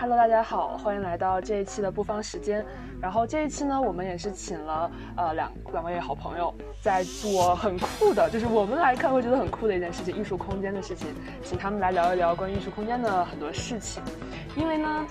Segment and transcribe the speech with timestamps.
[0.00, 2.64] Hello，大家好，欢迎来到这一期的不方时间。
[3.02, 11.08] 然后这一期呢，我们也是请了呃两两位好朋友，在做很酷的，就是我们来看会觉得很酷的一件事情——艺术空间的事情，
[11.44, 14.02] 请他们来聊一聊关于艺术空间的很多事情。
[14.56, 15.06] 因为呢。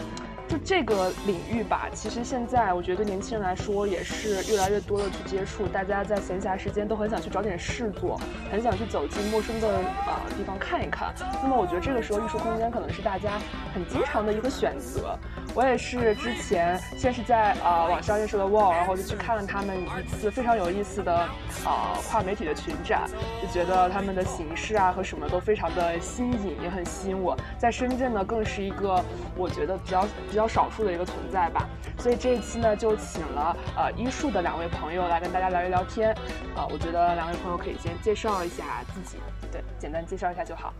[0.50, 8.20] 就这个领域吧，其实现在我觉得对年轻人来说也是越来越多的去接触，大家在闲暇时间都很想去找点事做，
[8.52, 11.14] 很想去走进陌生的呃地方看一看。
[11.44, 13.40] 那么我觉得这个时候艺术空间可能是大家
[13.76, 15.16] 很经常的一个选择。
[15.56, 21.28] 我也是之前先是在呃网上认识了 Wall，然后就去看了他们一次非常有意思的
[21.66, 23.10] 呃跨媒体的群展，
[23.42, 27.38] 就觉得他们的形式啊和什么都非常的新颖，也很吸引我。
[27.58, 29.04] 在深圳呢，更是一个
[29.36, 30.50] 我觉得比较比较。
[30.50, 31.70] 少数的一个存在吧，
[32.00, 36.12] 所以这一期呢就请了呃医术的两位朋友来跟大家聊一聊天，
[36.56, 39.18] 呃，我觉得两位朋友可以先介绍一下自己，
[39.52, 40.74] 对，简单介绍一下就好。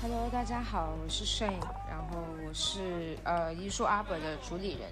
[0.00, 1.58] Hello，大家好，我是 Shane，
[2.10, 4.88] 后我是呃艺术 Arbor 的主理人，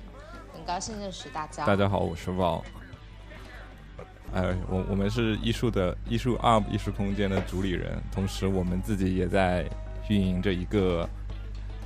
[0.53, 1.64] 很高兴认识大家。
[1.64, 2.62] 大家好，我是 Val，
[4.33, 9.64] 呃，我我们是艺术的艺术 Arb 艺术空间的主理人，同时我们自己也在
[10.08, 11.08] 运营着一个。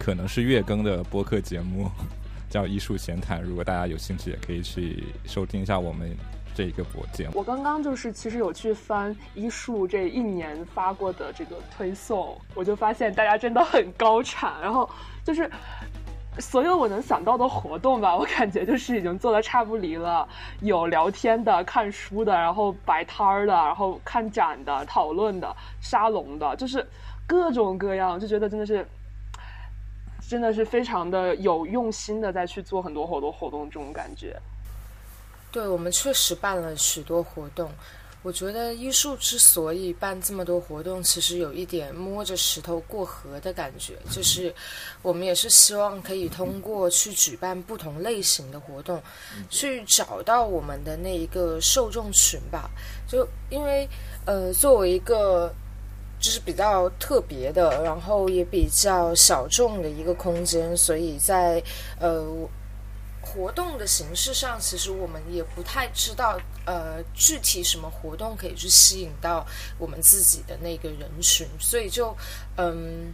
[0.03, 1.87] 可能是月更的播客节目，
[2.49, 3.39] 叫《艺术闲谈》。
[3.43, 6.17] 如果大家有兴趣，也可以去收听一下我们
[6.55, 7.33] 这一个播节目。
[7.37, 14.59] 我刚刚就是其实有去翻艺术这一年发过的这个推送，我就发现大家真的很高产。
[14.63, 14.89] 然后
[15.31, 15.49] 就是
[16.41, 20.29] 所有我能想到的活动吧，我感觉就是已经做的差不离了。
[20.61, 26.85] 有聊天的、看书的，然后摆摊儿的，然后看展的、讨论的、沙龙的，就是
[27.29, 28.85] 各种各样，就觉得真的是。
[30.29, 34.37] 真的是非常的有用心的，在去做很多好多活动，这种感觉。
[35.51, 37.69] 对我们确实办了许多活动。
[38.23, 43.95] 我觉得艺术之所以办这么多活动，其实有一点摸着石头过河的感觉。
[44.11, 44.55] 就是
[45.03, 49.03] 我们也是希望可以通过去举办不同类型的活动，
[49.49, 52.71] 去找到我们的那一个受众群吧。
[53.09, 53.89] 就因为
[54.27, 55.53] 呃，作为一个。
[56.23, 61.63] 就是比较特别的，然后也比较小众的一个空间，所以在
[61.99, 62.23] 呃
[63.21, 69.47] 活动的形式上，其实我们也不太知道呃具体什么活动可以去吸引到
[69.79, 72.17] 我们自己的那个人群，所以就
[72.57, 73.13] 嗯，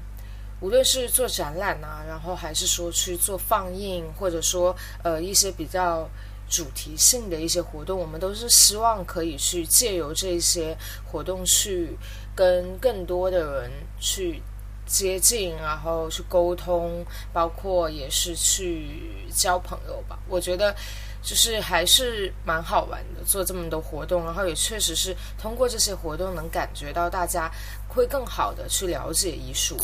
[0.61, 6.09] 无论是做展览啊，然后还是说去做放映，或者说呃一些比较
[6.49, 11.97] 主题性的一些活动，我们都是希望可以去借由这些活动去。
[12.37, 14.43] 跟更多的人去
[14.87, 18.89] 接近，然后去沟通，包括也是去
[19.35, 20.19] 交朋友吧。
[20.29, 20.75] 我觉得
[21.23, 27.51] 就是还是蛮好玩的，做这么多活动，然后也确实是通过这些活动能感觉到大家
[27.89, 29.77] 会更好的去了解艺术。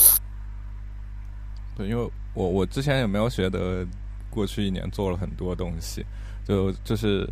[1.76, 3.86] 对，因为我我之前也没有觉得
[4.30, 6.06] 过去一年做了很多东西，
[6.46, 7.28] 就就是。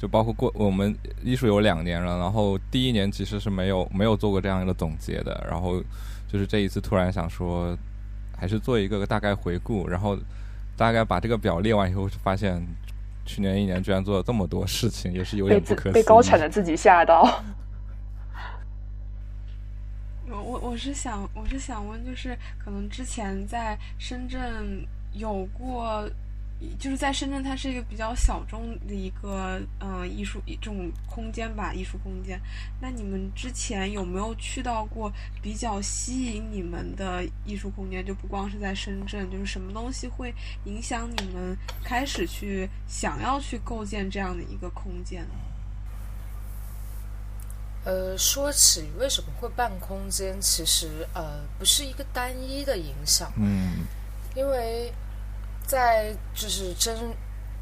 [0.00, 5.78] 就包括过我们艺术有两年了，然后第一年其实是没有没有做过这样一个总结的，然后
[6.30, 7.76] 就是这一次突然想说，
[8.38, 10.16] 还是做一个大概回顾，然后
[10.76, 12.64] 大概把这个表列完以后，发现
[13.26, 15.92] 去年一年居然做了这么多事情，也是有点不可思议。
[15.92, 17.42] 被高产的自己吓到。
[20.28, 26.08] 我我我是想我是想问，就是可能之前在深圳有过。
[26.78, 32.38] 就是在深圳，它是一个比较小众的一个嗯艺术这种空间吧，艺术空间。
[32.80, 35.10] 那你们之前有没有去到过
[35.40, 38.04] 比较吸引你们的艺术空间？
[38.04, 40.34] 就不光是在深圳，就是什么东西会
[40.64, 45.26] 影响你们开始去想要去构建这样的一个空间？
[47.84, 53.86] 呃，说起为什么会办空间，其实呃不是一个单一的影响，嗯，
[54.36, 54.92] 因为。
[55.70, 57.14] 在就是真，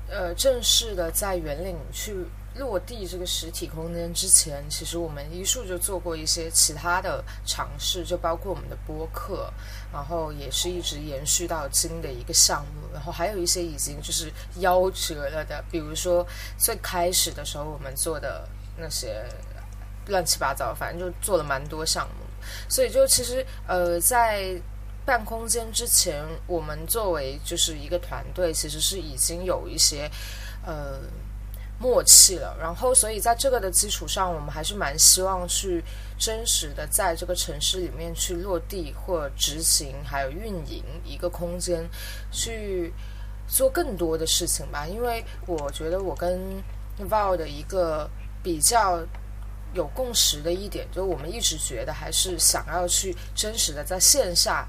[0.09, 2.25] 呃，正式的在园领去
[2.55, 9.53] 落地这个实体空间之前，其实我们医术就做过一些其他的尝试，就包括我们的播客，
[9.93, 14.33] 然后也是一直延续到今的一个项目，然后还有一些已经就是
[14.63, 16.27] 夭折了的，比如说
[16.57, 19.23] 最开始的时候我们做的那些
[20.07, 22.25] 乱七八糟，反正就做了蛮多项目，
[22.71, 24.59] 所以就其实呃在。
[25.09, 30.07] 办空间之前，我们作为就是一个团队，其实是已经有一些
[30.67, 31.01] 呃
[31.81, 32.55] 默契了。
[32.61, 35.83] 然后，所以在这个的基础上，我们还是蛮希望去
[36.19, 41.89] 真实的在这个城市里面去落地或执行，还有运营一个空间，
[42.31, 42.93] 去
[43.47, 44.87] 做更多的事情吧。
[44.87, 46.63] 因为我觉得我跟
[47.09, 48.11] Val 的一个
[48.43, 49.01] 比较
[49.73, 54.69] 有共识的一点，就是我们一直觉得还是想要去真实的在线下。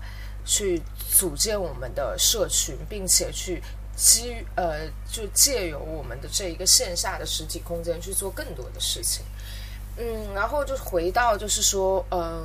[0.49, 0.81] 去
[1.11, 3.61] 组建我们的社群，并且去
[3.95, 9.23] 基于呃，就借由我们的这一个线下的实体空间去做更多的事情。
[9.97, 12.41] 嗯，然后就回到就是说，呃，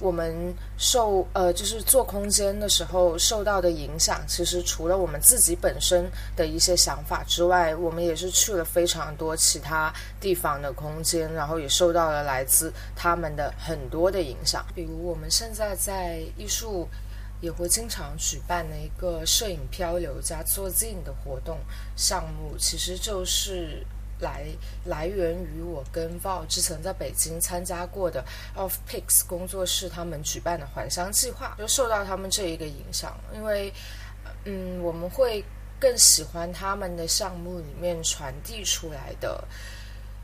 [0.00, 14.66] 我们受呃就是做空间的时候受到的影响，其实除了我们自己本身的一些想法之外，我们也是去了非常多其他地方的空间，然后也受到了来自他们的很多的影响。
[14.74, 16.88] 比如我们现在在艺术
[17.40, 21.58] 也会经常举办的一个摄影漂流加做 z 的活动
[21.96, 23.84] 项目，其实就是。
[24.20, 24.44] 来
[24.84, 28.22] 来源于我跟 Val 之前在北京参加过的
[28.54, 33.72] Of Pics 工作室他们举办的还乡计划，就受到他们这一个影响，因为
[34.44, 35.42] 嗯，我们会
[35.78, 39.42] 更喜欢他们的项目里面传递出来的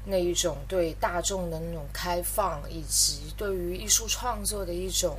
[0.05, 5.17] 那一种对大众的那种开放，以及对于艺术创作的一种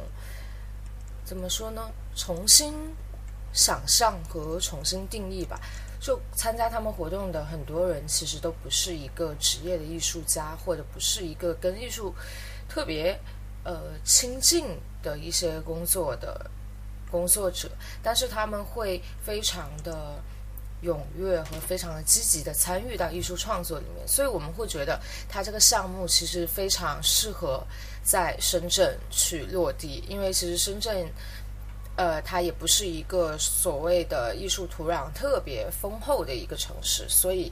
[1.28, 1.92] 怎么说呢？
[2.16, 2.74] 重新
[3.52, 5.60] 想象和重新定义吧。
[6.00, 12.16] 就参加他们活动的很多人，其实都不是一个职业的艺术家，或者不是一个跟艺术
[12.70, 13.20] 特别
[13.66, 16.50] 呃亲近的一些工作的
[17.12, 17.70] 工作者，
[18.02, 20.24] 但是他们会非常的
[20.84, 27.66] 踊跃和非常的积极的参与到艺术创作里面，所以我们会觉得他这个项目其实非常适合
[28.04, 31.08] 在深圳去落地，因为其实深圳。
[32.00, 37.52] 呃，它也不是一个所谓的艺术土壤特别丰厚的一个城市，所以，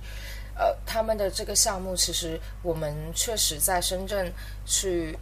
[0.54, 4.32] 呃，他们的这个项目其实我们确实在深圳
[4.64, 5.18] 去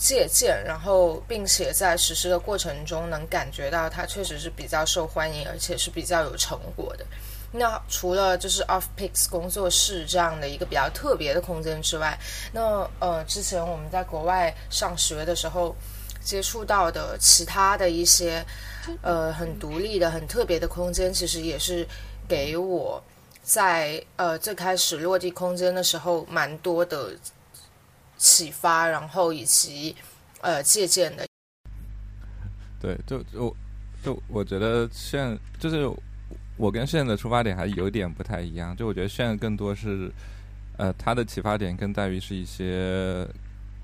[0.00, 7.04] 借鉴，然后并且在实施的过程中能感觉到它确实是比较受欢迎，而且是比较有成果的。
[7.52, 12.18] 那除了就是 Off Pics 工作室这样的一个比较特别的空间之外，
[12.52, 15.76] 那呃，之前我们在国外上学的时候。
[16.22, 18.44] 接触到的其他的一些，
[19.00, 21.88] 呃，很独立的、很特别的空间，其实也是
[22.28, 23.02] 给我
[23.42, 27.08] 在呃最开始落地空间的时候蛮多的
[28.20, 29.96] 启发，然后以及
[30.42, 31.26] 呃借鉴的。
[32.78, 33.56] 对，就就
[34.04, 35.90] 就我觉得现就是
[36.56, 40.12] 我跟现在的出发点还有点不太一样，就我觉得现在更多是
[40.76, 43.26] 呃他的启发点更在于是一些。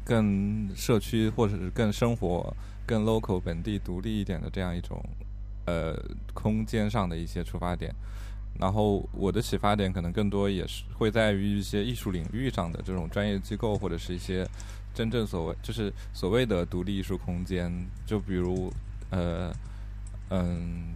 [0.09, 2.57] 更社区或者是更生活、
[2.87, 5.05] 更 local 本地独立一点的这样一种
[5.65, 6.01] 呃
[6.33, 7.93] 空间上的一些出发点，
[8.59, 14.47] 然后我的启发点可能更多也是会在于一些艺术领域上的这种专业机构或者是一些
[14.95, 17.73] 真正所谓就是所谓的独立艺术空间，
[18.05, 18.73] 就比如
[19.11, 19.53] 呃
[20.31, 20.95] 嗯，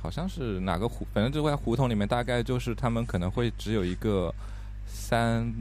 [0.00, 4.34] 好像是哪个胡，反正就在胡同里面，大概就是他们可能会只有一个
[4.86, 5.52] 三。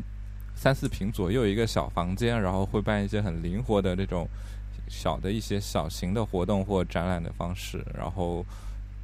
[0.54, 4.28] 三四平左右一个小房间，然后会办一些很灵活的这种
[4.88, 8.46] 小的一些小型的活动或展览的方式，然后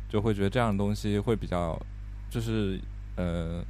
[0.07, 1.75] 就会觉得这样的东西会比较，
[2.29, 2.79] 就是
[3.15, 3.63] 呃。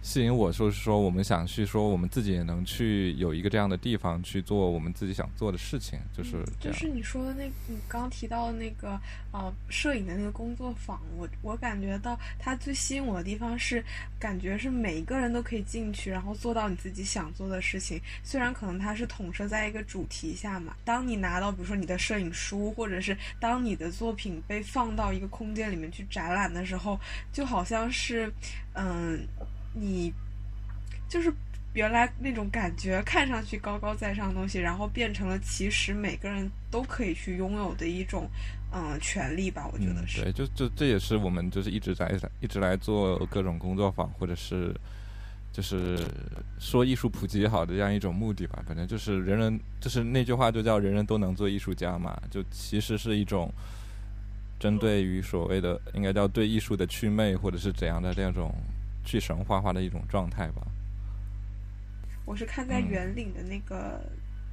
[0.00, 8.98] 吸引我说是说，我们想去说，我们自己也能去有一个这样的地方去做我们自己想做的事情，就是就是你说的那，你刚刚提到的那个
[9.32, 13.84] 呃，摄影的那个工作坊，我我感觉到它最吸引我的地方是，
[14.18, 18.00] 感觉是每一个人都可以进去，然后做到你自己想做的事情。
[18.22, 26.98] 虽然可能它是统摄在一个主题下嘛，当你拿到比如说你的摄影书，或者是当你的作品被放到一个空间里面去展览的时候，
[27.32, 28.32] 就好像是
[28.72, 29.26] 嗯。
[29.72, 30.12] 你
[31.08, 31.32] 就是
[31.74, 38.28] 原来那种感觉，看上去高高在上的东西，然后变成了其实每个人都可以去拥有的一种
[38.72, 39.68] 嗯权利吧？
[39.72, 40.22] 我觉得是。
[40.22, 42.10] 对，就就这也是我们就是一直在
[42.40, 44.74] 一直来做各种工作坊，或者是
[45.52, 45.98] 就是
[46.58, 48.62] 说艺术普及好的这样一种目的吧。
[48.66, 53.52] 反正就是人人就是那句话就叫人人都能做艺术家嘛，就其实是一种
[54.58, 58.52] 针对于所谓的应该叫对艺术的祛魅，或者是怎样的这样种。
[59.08, 60.66] 去神话化的一种状态吧。
[62.26, 63.98] 我是看在圆岭的那个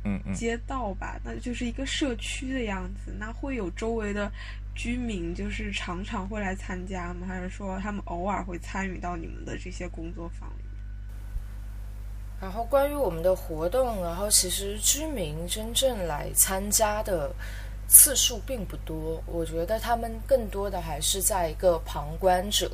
[0.05, 3.13] 嗯街道吧，那就是一个社区的样子。
[3.19, 4.31] 那会有周围的
[4.73, 7.27] 居民，就是常常会来参加吗？
[7.27, 10.81] 还是说他们偶尔会参与到你们的这些工作坊里面？
[12.39, 17.29] 然后关于我们的活动，然后其实居民真正来参加的。
[17.87, 22.69] 次数并不多，我觉得他们更多的还是在一个旁观者，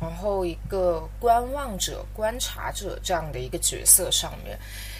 [0.00, 4.58] 然后一个观望者、观察者这样的一个角色上面。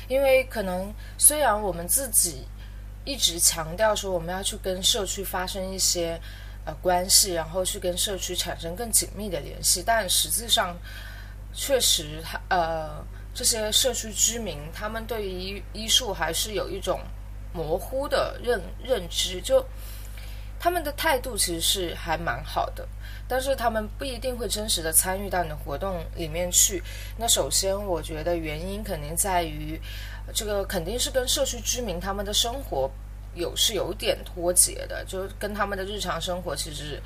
[0.09, 2.47] 因为可能虽然我们自己
[3.05, 6.19] 一直强调说我们要去跟社区发生一些
[6.65, 10.77] 呃关系，然后去跟社区产生更紧密的联系，但实际上
[11.53, 13.05] 确实他呃
[13.35, 17.01] 这些社区居民他们对于医术还是有一种。
[17.57, 19.65] 模糊的认认知，就
[20.61, 22.87] 他们的态度其实是还蛮好的，
[23.27, 26.83] 但是他们不一定会真实的参与到你的活动里面去。
[27.17, 29.81] 那首先，我觉得原因肯定在于，
[30.35, 32.91] 这个肯定是跟社区居民他们的生活
[33.35, 37.01] 有是有点脱节的，就跟他们的日常生活其实。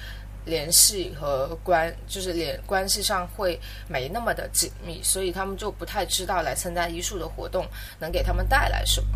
[0.46, 7.66] 联系和关就是联关系上会没那么的紧密，所以他们就不太知道来参加艺术的活动
[7.98, 9.08] 能给他们带来什么。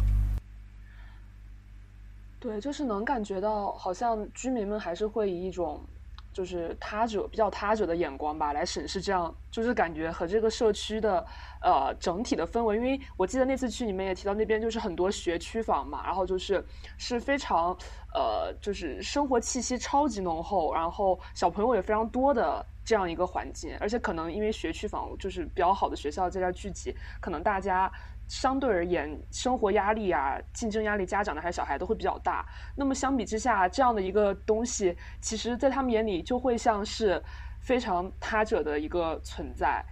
[2.44, 5.82] 对，就是能感觉到，好像居民们还是会以一种。
[6.30, 11.24] 就是他者比较他者的眼光吧，来审视这样，就是感觉和这个社区的
[11.62, 12.74] 呃整体的氛围。
[12.76, 16.66] 因为我记得那次去，你们也提到那边就是很多学区房嘛，然后就是
[16.98, 17.70] 是非常
[18.12, 23.74] 呃，就是生活气息超级浓厚，然后小朋友也非常多的这样一个环境。
[23.78, 27.90] 而且可能因为学区房就是比较好的学校在这儿聚集，可能大家。
[28.34, 32.44] 相对而言，生活压力啊、竞争压力，家长的还是小孩都会比较大。
[32.74, 37.22] 那么相比之下，这样的一个东西，其实在他们眼里就会像是
[37.60, 39.84] 非常他者的一个存在。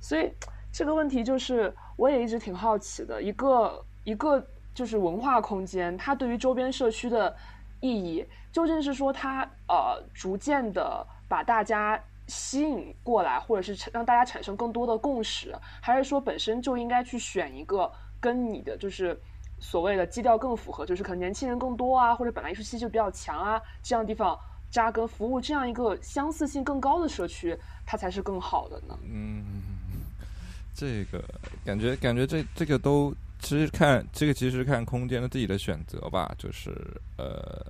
[0.00, 0.32] 所以
[0.72, 3.22] 这个问题就是，我也一直挺好奇的。
[3.22, 7.32] 一个一个就是文化空间，它对于周边社区的
[7.80, 12.02] 意义，究竟是说它呃逐渐的把大家。
[12.28, 17.90] 吸引过来，或者是让大家产生更多的共识，还是说本身就应该去选一个
[18.20, 19.18] 跟你的就是
[19.60, 24.38] 所谓的基调更符合，就是可能年轻人更多啊，或者本来艺术气就比较强啊，这样地方
[24.70, 27.56] 扎根服务这样一个相似性更高的社区，
[27.86, 28.98] 它才是更好的呢？
[29.04, 29.62] 嗯，
[30.74, 31.22] 这个
[31.64, 36.70] 感觉感觉这这个都其实看这个其实看空间的自己的选择吧，就是
[37.16, 37.64] 呃。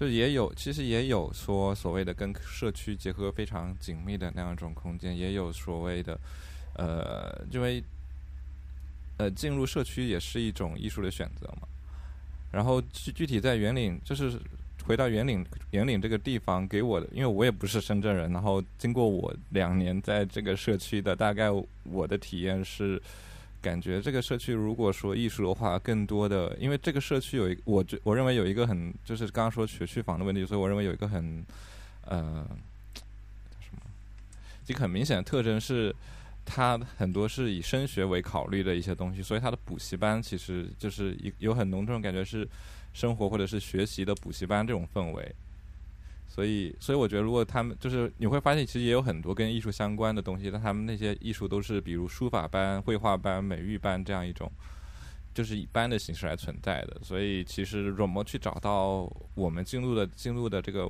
[0.00, 6.18] 就也有，其实也有说所谓的跟社区结合非常紧密的那样一种空间，也有所谓的，
[6.72, 7.84] 呃，因为，
[9.18, 11.68] 呃，进入社区也是一种艺术的选择嘛。
[12.50, 14.40] 然后具具体在圆岭，就是
[14.86, 21.50] 回到圆岭，圆岭这个地方给我的，因为我也不是深圳人，然后经过我两年在这个社区的，大概
[21.84, 22.98] 我的体验是。
[23.62, 31.44] 感觉这个社区，如果说艺术的话，更多的，因为这个社区有一，我觉我认为有一个很，就是刚刚说学区房的问题，所以我认为有一个很，
[32.06, 32.46] 呃，
[33.60, 33.82] 什么，
[34.66, 35.94] 一个很明显的特征是，
[36.44, 42.48] 它很多是以升学为考虑的一些东西，所以它的补习班其实就是一有很浓这种感觉是
[42.94, 45.34] 生活或者是学习的补习班这种氛围。
[46.32, 54.48] 所以，所以我觉得，如果他们就是你会发现，其实也有很多跟艺术相关的东西，但他们那些艺术都是比如书法班、绘画班、美育班这样一种，
[55.34, 56.98] 就是以班的形式来存在的。
[57.02, 60.88] 所以，其实怎么去找到我们进入的进入的这个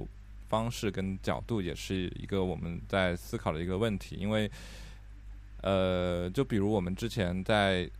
[0.48, 4.16] 方式跟角度，也是一个我们在思考的一个问题。
[4.16, 4.50] 因为，
[5.62, 7.90] 呃，就比如我们之前在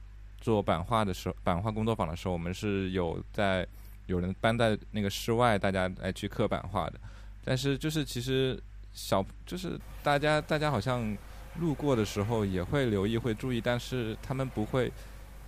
[0.42, 3.66] 做版画的时候，版画工作坊的时候，我们是有在
[4.08, 7.00] 有人搬在那个室外，大家来去刻版画的。
[7.44, 8.60] 但是就是其实
[8.92, 11.16] 小就是大家大家好像
[11.58, 14.92] 路过的时候也会留意会注意，但是他们不会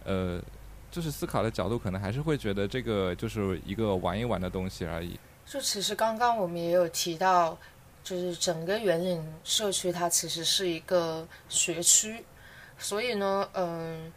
[0.05, 0.41] 呃
[0.91, 5.19] 就是思考的角度可能还是会觉得这个就是一个玩一玩的东西而已。
[5.45, 7.59] 就其实刚刚我们也有提到，
[8.03, 12.25] 就是整个园林社区它其实是一个学区，
[12.79, 14.13] 所以呢，嗯。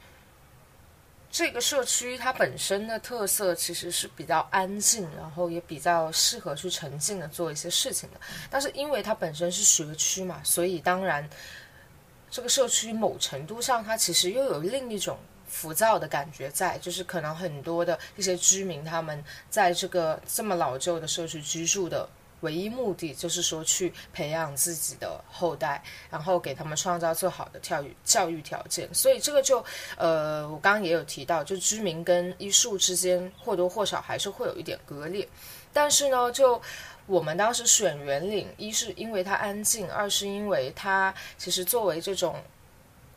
[1.35, 8.21] 这个社区它本身的特色其实是比较安静，然后也比较适合去沉浸的做一些事情的。
[8.49, 11.29] 但是因为它本身是学区嘛，所以当然
[12.31, 22.07] 这个社区某程度上它其实又有另一种浮躁的感觉在，就是可能很多的一些居民他们在这个这么老旧的社区居住的。
[22.41, 28.87] 唯一目的就是说去培养自己的后代，然后给他们创造最好的教育教育条件。
[28.93, 29.63] 所以这个就，
[29.97, 35.27] 呃，我刚刚也有提到，就居民跟医术之间或多或少还是会有一点割裂。
[35.73, 36.61] 但是呢，就
[37.07, 42.35] 我们当时选园岭，一是因为它安静，二是因为它其实作为这种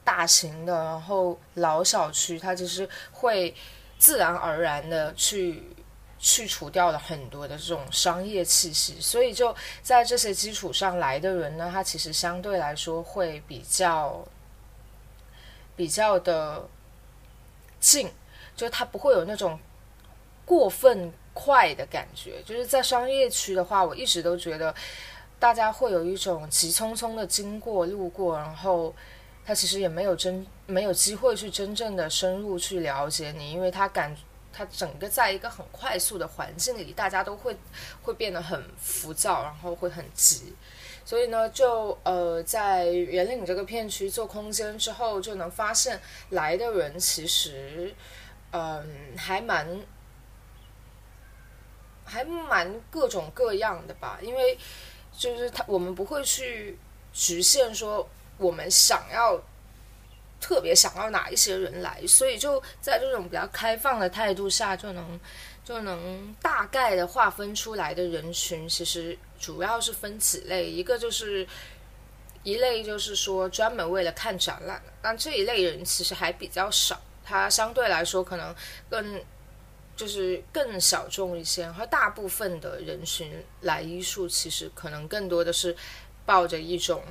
[0.04, 3.54] 大型的然后老小区，它其实会
[3.98, 5.62] 自然而然的去。
[6.20, 14.26] 去除掉了很多的这种商业气息，所以就在这些基础上来的人呢，他其实相对来说会比较
[15.76, 16.68] 比较的
[17.78, 18.10] 近，
[18.56, 19.56] 就他不会有那种
[20.44, 22.42] 过分快的感觉。
[22.44, 24.74] 就是在商业区的话，我一直都觉得
[25.38, 28.92] 大家会有一种急匆匆的经过、路过，然后
[29.46, 34.16] 他其实也没有真没有机会去真正的深入去了解你，因为他感。
[34.58, 37.56] 它整个在一个很快速的环境里，大家都会
[38.02, 40.52] 会变得很浮躁，然后会很急。
[41.04, 46.00] 所以呢，就呃，在圆岭这个片区做空间之后，就能发现
[46.30, 47.94] 来的人其实，
[48.50, 49.80] 嗯，还蛮
[52.04, 54.58] 还蛮各种各样的吧，因为
[55.16, 56.76] 就是他我们不会去
[57.12, 59.40] 局限说我们想要
[60.40, 65.20] 特别想要哪一些人来，所以就在这种比较开放的态度下，就能
[65.64, 71.46] 就能大概的划分出来的人群，其实主要是分几类，一个就是
[72.44, 77.00] 一类就是说专门为了看展览的，但这一类人其实还比较少。
[77.24, 78.54] 它相对来说可能
[78.88, 79.22] 更
[79.94, 83.30] 就是更小众一些，然后大部分的人群
[83.60, 85.76] 来艺术，其实可能更多的是
[86.24, 87.02] 抱着一种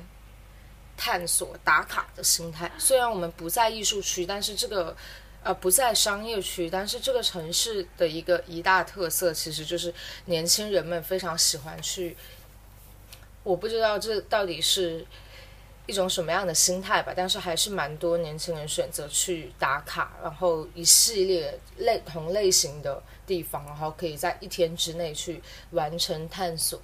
[0.98, 2.70] 探索打卡的心态。
[2.76, 4.94] 虽然我们不在艺术区，但是这个
[5.42, 9.94] 呃不在商业区，但是这个城市的一个一大特色，其实就是
[10.26, 12.14] 年轻人们非常喜欢去。
[13.42, 15.06] 我不知道这到底是。
[15.90, 26.78] 一种什么样的心态吧，但是还是蛮多年轻人选择去打卡，然后一系列类同类型的地方，然后可以在一天之内去完成探索。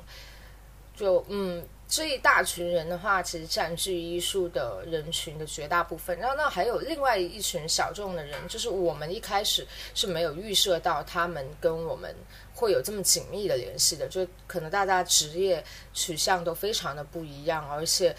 [0.97, 1.63] 就嗯，
[1.95, 6.19] 这一大群人的话，其实占据艺术的人群的绝大部分。
[6.19, 12.13] 然后那还有另外一群小众的人，就是我们一开始是没有预设到他们跟我们
[12.53, 18.13] 会有这么紧密的联系的，就可能大家职业取向都非常的不一样，而且。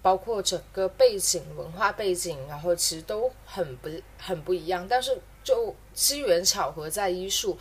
[0.00, 4.86] 包括整个背景、文化背景，然后其实都很不很不一样。
[4.88, 7.58] 但是就机缘巧合，在医术，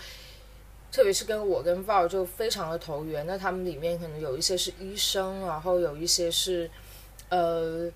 [0.91, 3.25] 特别是跟我跟 Val 就非常的投缘。
[3.25, 6.69] 那他们里面可能有一些是医生，然后有一些是
[7.29, 7.91] 呃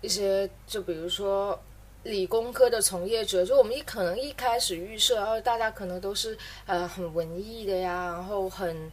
[0.00, 1.58] 一些就比如说
[2.02, 3.44] 理工科的从业者。
[3.44, 6.36] 就我们一可能一开始预设，然后大家可能都是
[6.66, 8.90] 呃很文艺的呀，然后很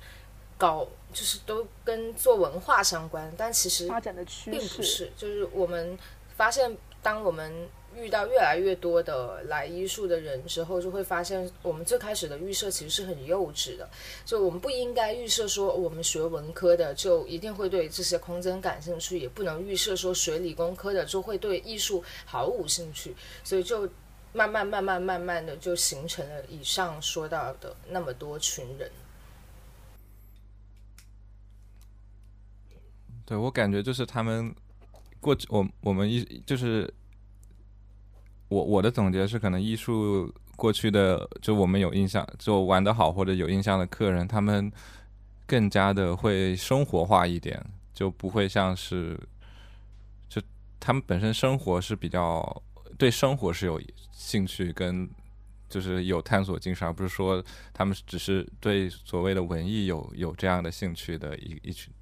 [0.57, 0.87] 搞。
[1.13, 5.09] 就是都跟做文化相关，但其实发展的趋势并不是。
[5.15, 5.97] 就是我们
[6.35, 13.89] 发现，当我们遇到越来越多的来医术的人之后，就会发现，我们最开始的预设其实是很幼稚的。
[14.25, 23.15] 就我们不应该预设说，我们学文科的就一定会对这些空间感兴趣，也不能预设说学理工科的就会对艺术毫无兴趣。
[23.43, 23.89] 所以就
[24.33, 28.91] 慢慢慢慢慢慢的就形成了以上说到的那么多群人。
[33.25, 34.53] 对我感觉就是他们
[35.19, 36.93] 过，我我们一就是
[38.55, 44.71] 我我的总结是，可能艺术过去的就我们有印象，就玩的好或者有印象的客人，他们
[45.45, 47.61] 更加的会生活化一点，
[47.93, 49.19] 就不会像是
[50.29, 50.41] 就
[50.79, 52.63] 他们本身生活是比较
[52.97, 53.81] 对生活是有
[54.13, 55.09] 兴趣跟
[55.67, 61.93] 就是有探索精神，而不是说他们只是对所谓的文艺有有这样的兴趣的一一群。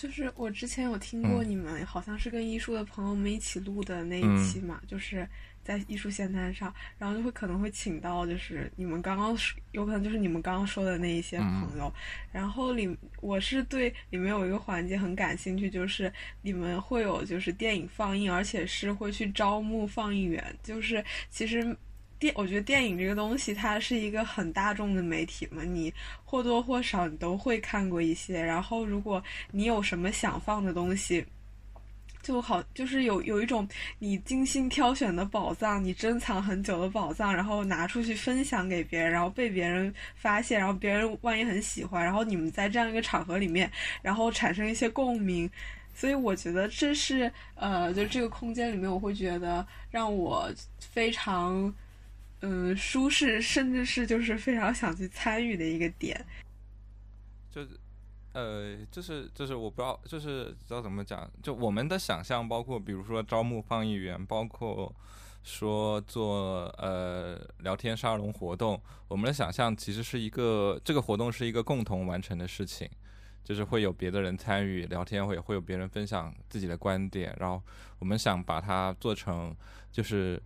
[0.00, 5.28] 就是我之前有听过你们好像是跟艺术的朋友们一起录的那一期嘛，就是
[5.62, 9.36] 在艺术线摊上，然后就会可能会请到就是你们刚刚
[9.72, 11.92] 有可能就是你们刚刚说的那一些朋友，
[12.32, 16.10] 然后里我是对里面有一个环节很感兴趣，就是
[16.40, 21.76] 你们会有就是电影放映，而且是会去招募放映员，就是其实。
[22.20, 28.40] 电，我觉得电影这个东西，它是一个很大众的媒体嘛，你或多或少你都会看过一些。
[28.40, 31.24] 然后，如果你有什么想放的东西，
[32.22, 33.66] 就好，就是有有一种
[33.98, 45.50] 你精心挑选的宝藏，你珍藏很久的宝藏，然后拿出去分享给别人，然后被别人发现，然后别人万一很喜欢，然后你们在这样一个场合里面，然后产生一些共鸣，
[45.94, 51.74] 所以我觉得这是呃，就这个空间里面，我会觉得让我非常。
[52.42, 56.24] 嗯，舒适，甚至是就是非常想去参与的一个点，
[57.50, 57.68] 就是，
[58.32, 64.90] 呃，就是就是我不知道，就是知道怎么讲，就我们的想象，包括比如说招募放映员，包括
[65.42, 72.88] 说做呃聊天沙龙活动，我们的想象其实是一个这个活动是一个共同完成的事情，
[73.44, 77.62] 就是会有别的人参与聊天，会会有别人分享自己的观点，然后
[77.98, 79.54] 我们想把它做成
[79.92, 80.42] 就是。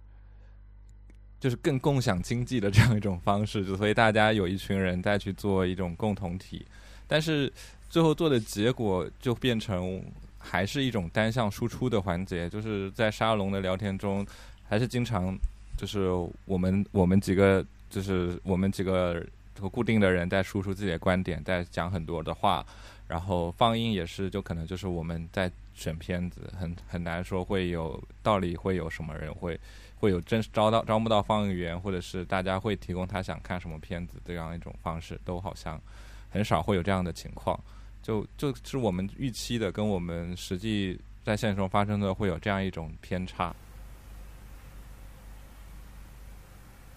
[1.45, 6.65] 就是更共享经济的这样一种方式，就所以大家有一群人再去做一种共同体，
[7.07, 7.53] 但是
[7.91, 10.03] 最后做的结果就变成
[10.39, 14.27] 还是一种单向输出的环节，就是在沙龙的聊天中，
[14.67, 15.37] 还是经常
[15.77, 16.09] 就是
[16.47, 19.23] 我们我们几个就是我们几个
[19.61, 22.65] 和固定的人在输出自己的观点，在讲很多的话，
[23.07, 29.61] 然后放映也是就可能就是我们在选片子，很很难说会有道理会有什么人会。
[29.97, 35.81] 会有真招到招募到放映员，或者是大家会提供他想看什么片子这样一种方式，都好像
[36.31, 37.59] 很少会有这样的情况。
[38.03, 43.55] 就就是我们预期的，跟我们实际在现实中发生的会有这样一种偏差。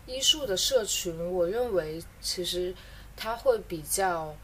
[0.05, 2.75] 艺术的社群，我认为其实
[3.15, 4.35] 它会比较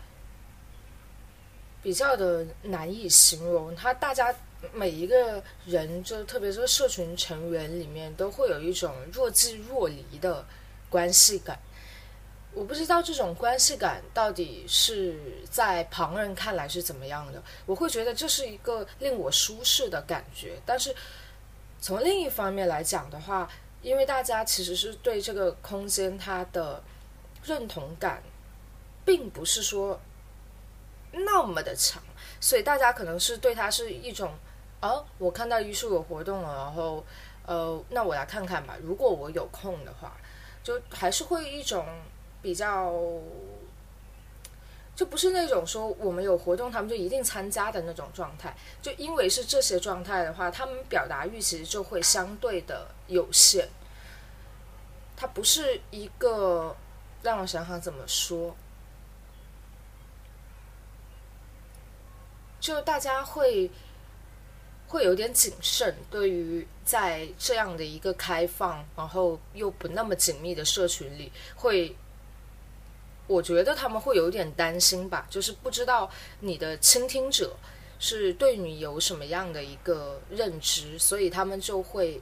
[1.82, 3.76] 比较的难以形容。
[3.76, 4.34] 它大家
[4.72, 10.46] 每一个人，就特别是社群成员里面，都会有一种若即若离的
[10.90, 11.60] 关系感。
[12.54, 15.18] 我不知道这种关系感到底是
[15.50, 17.42] 在旁人看来是怎么样的。
[17.66, 20.96] 我会觉得这是一个令我舒适的感觉，但是
[21.82, 23.50] 从另一方面来讲的话，
[23.82, 26.84] 因为大家其实是对这个空间它的
[27.44, 28.22] 认同感，
[29.04, 30.00] 并不是说
[31.12, 32.02] 那么的强，
[32.40, 34.32] 所以大家可能是对它是一种，
[34.88, 37.04] 哦，我看到艺术有活动了，然后
[37.46, 38.76] 呃，那我来看看吧。
[38.84, 40.16] 如果我有空的话，
[40.64, 41.86] 就还是会一种。
[42.44, 42.92] 比较，
[44.98, 48.54] 就不是那种说我们有活动，他们就一定参加的那种状态。
[48.82, 53.70] 就因为是这些状态的话，他们表达欲其实就会相对的有限。
[55.16, 56.76] 它不是一个
[57.22, 58.54] 让我想想怎么说，
[62.60, 63.72] 就大家会
[64.94, 71.96] 会有点谨慎，对于在这样的一个开放，然后又不那么紧密的社群里会。
[73.26, 77.56] 我觉得他们会有点担心吧，就是不知道你的倾听者
[77.98, 82.22] 是对你有什么样的一个认知，所以他们就会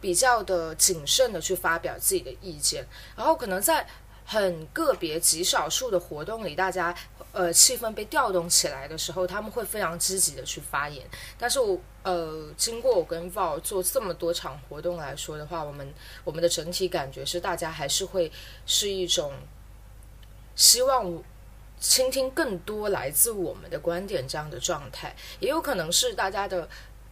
[0.00, 2.86] 比较的谨慎的去发表自己的意见。
[3.16, 3.84] 然后可能在
[4.24, 6.94] 很个别极少数的活动里，大家
[7.32, 11.06] 呃气氛被调动起来的时候，他们会非常积极的去发言。
[11.38, 15.92] 但是我呃经过我跟 Val 做这么多场活动来说的话，我们
[16.24, 18.30] 我们的整体感觉是大家还是会
[18.66, 19.32] 是一种。
[20.54, 21.10] 希望
[21.80, 26.68] 倾听更多来自我们的观点，这样的状态也有可能是大家的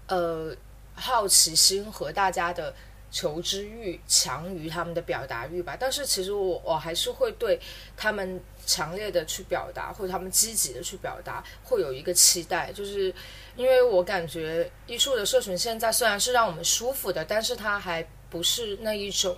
[0.09, 0.55] 呃
[0.95, 2.75] 好奇心和大家的
[3.11, 5.77] 求知欲强于他们的表达欲吧。
[5.79, 7.61] 但是其实我我还是会对
[7.97, 13.15] 他们强烈的去表达，或者他们积极的去表达，会有一个期待，就是
[13.57, 19.37] 因为我感觉艺术的社群现在虽然是让我们舒服的，但是它还不是那一种。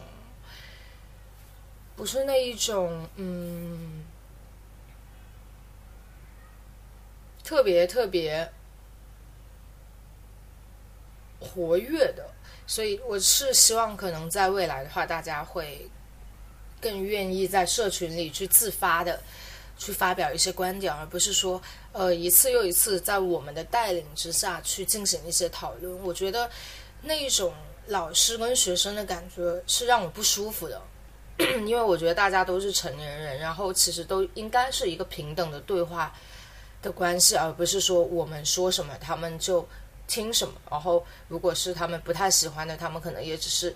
[1.95, 4.03] 不是那一种，嗯，
[7.45, 8.51] 特别特别
[11.39, 12.31] 活跃的，
[12.73, 15.87] 所以我是希望可能在未来的话，大家会
[16.81, 19.21] 更愿意在社群里去自发的
[19.77, 21.61] 去发表一些观点，而不是说，
[21.93, 26.03] 呃，一次又一次在我们的带领之下去进行一些讨论。
[26.03, 26.49] 我觉得
[27.03, 27.53] 那一种
[27.89, 30.81] 老师跟学生的感觉是让我不舒服的。
[31.67, 36.11] 因为我觉得大家都是成年人，然后其实都应该是一个平等的对话
[36.81, 39.69] 的关系，而不是说我们说什么他们就
[40.07, 40.55] 听什么。
[40.71, 43.75] 然后如果是他们不太喜欢的，他们可能也只是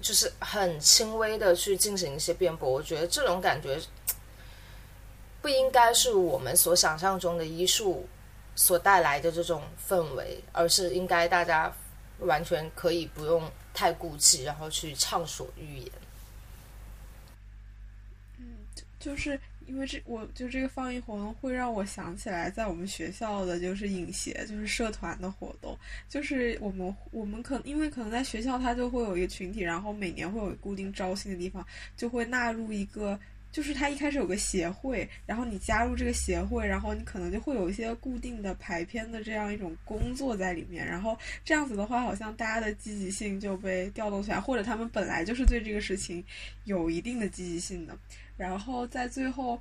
[0.00, 2.70] 就是很轻微的去进行一些辩驳。
[2.70, 3.80] 我觉得这种感觉
[5.40, 8.08] 不应该是我们所想象中的医术
[8.54, 11.72] 所带来的这种氛围，而是应该大家
[12.18, 13.50] 完全可以不用。
[13.72, 15.92] 太顾忌，然后去畅所欲言。
[18.38, 18.44] 嗯，
[18.98, 25.78] 就是因为这，我就这个放映活动会让我想起来，在我们学校的就是影协，就是社团的活动，
[26.08, 31.64] 就是我们我们可因为可能在学校，它就会有一个群体，然后每年会有固定招新的地方，
[31.96, 33.18] 就会纳入一个。
[33.52, 46.24] 就是他一开始有个协会，然后你加入这个协会，然后你可能就会有一些固定的排片的这样一种工作在里面，然后这样子的话，好像大家的积极性就被调动起来，或者他们本来就是对这个事情
[46.64, 47.98] 有一定的积极性的，
[48.36, 49.60] 然后在最后，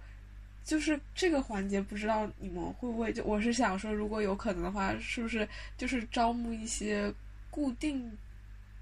[0.63, 5.47] 就是这个环节，不知道你们会不会就我是想说，如果有可能的话，是不是
[5.77, 7.11] 就是招募一些
[7.49, 8.11] 固定。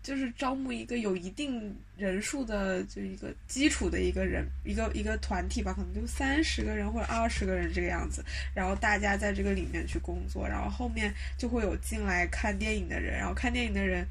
[0.07, 8.23] 就是招募一个有一定人数的，就一个基础的一个人，一个一个团体吧，可能就三十个人或者二十个人这个样子。
[8.55, 14.07] 然后大家在这个里面去工作，然后后面就会有进来看电影的人，然后看电影的人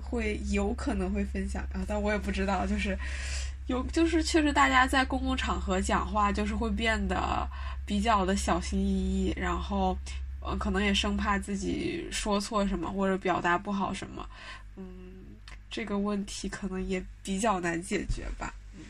[0.00, 2.98] 会有可能会分享啊，但我也不知道，就是
[3.66, 7.46] 有就是确实大家在公共场合讲话就是会变得
[7.84, 9.94] 比较的小心翼翼，然后
[10.40, 14.26] 呃可能也生怕自己说错什么或者表达不好什么，
[15.76, 18.54] 这个问题可能也比较难解决吧。
[18.78, 18.80] 嗯，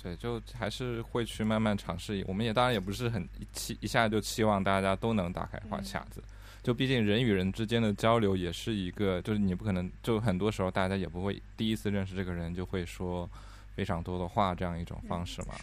[0.00, 2.24] 对，就还是会去慢慢尝试。
[2.28, 6.22] 我们也当然也不是很期一下就期望大家都能打开话匣子。
[6.62, 13.28] 就毕竟人与人之间的交流也是一个，就是你不可能就很多时候大家也不会第一次认识这个人就会说
[13.74, 15.56] 非常多的话这样一种方式嘛。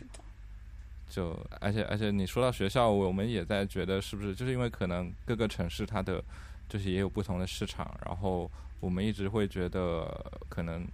[1.10, 6.22] 就而且而且你说到学校，我们也在觉得是不是就是因为可能各个城市它的。
[6.68, 8.50] 就是也有不同的市场，然后
[8.86, 10.88] 我们一直会觉得可能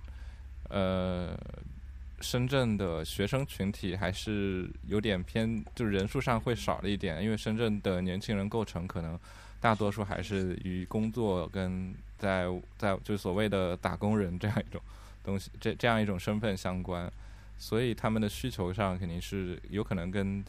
[0.70, 1.38] 呃。
[2.24, 9.20] 深圳的学生群体还是有点偏，就是人数上会少了一点，因为深圳的年轻人构成可能
[9.60, 12.46] 大多数还是与工作跟在
[12.78, 14.80] 在就所谓的打工人这样一种
[15.24, 17.12] 东西，这这样一种身份相关，
[17.58, 20.46] 所以他们的需求上肯定是有可能跟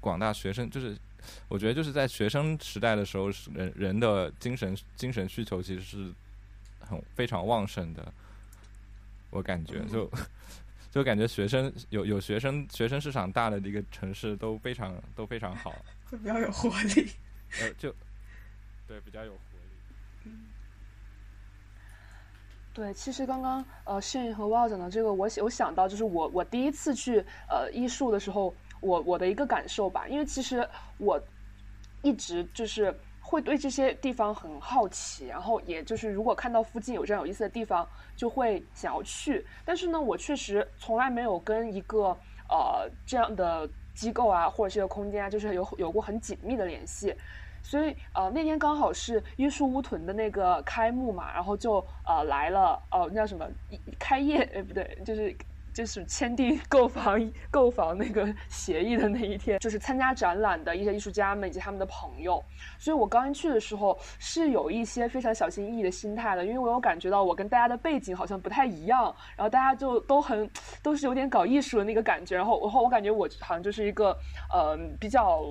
[0.00, 0.98] 广大学生，就是
[1.46, 6.12] 我觉得就是在学生时代的时候，人人的精神精神需求其实是
[6.84, 8.12] 很非常旺盛的，
[9.30, 10.10] 我感觉就。
[10.92, 15.74] 就感觉学生有有学生学生市场大的一个城市都非常都非常好，
[16.08, 17.10] 会比较有活力。
[17.60, 17.92] 呃，就
[18.86, 20.26] 对比较有活力。
[20.26, 20.44] 嗯，
[22.72, 27.18] 对，其实刚刚呃，炫和汪讲的这个，我有想到，就是我我第一次去
[27.48, 30.64] 呃艺术的时候，我我的一个感受吧，因为其实
[30.98, 31.20] 我
[32.02, 32.96] 一直就是。
[33.34, 39.44] 会对这些地方很好奇，然后也就是如果看到附近有这样有意思的地方，就会想要去。
[39.64, 42.16] 但是呢，我确实从来没有跟一个
[42.48, 47.12] 呃这样的机构啊，或者是一个空间啊，就是有有过很紧密的联系。
[47.60, 53.44] 所以呃那天刚好是约束乌屯的那个开幕嘛，然后就呃来了哦，那叫什么
[53.98, 54.42] 开业？
[54.54, 55.36] 哎，不对，就是。
[55.74, 62.42] 就是签订购房 购房那个协议的那一天，就是参加展览的一些艺术家们以及他们的朋友。
[62.78, 70.48] 所以我刚去的时候是有一些非常小心翼翼的心态的，因为我有感觉到我跟大家的背景好像不太一样，然后大家就都很
[70.82, 74.16] 都是有点搞艺术的那个感觉，然后然后我感觉我好像就是一个
[74.52, 75.42] 呃比较。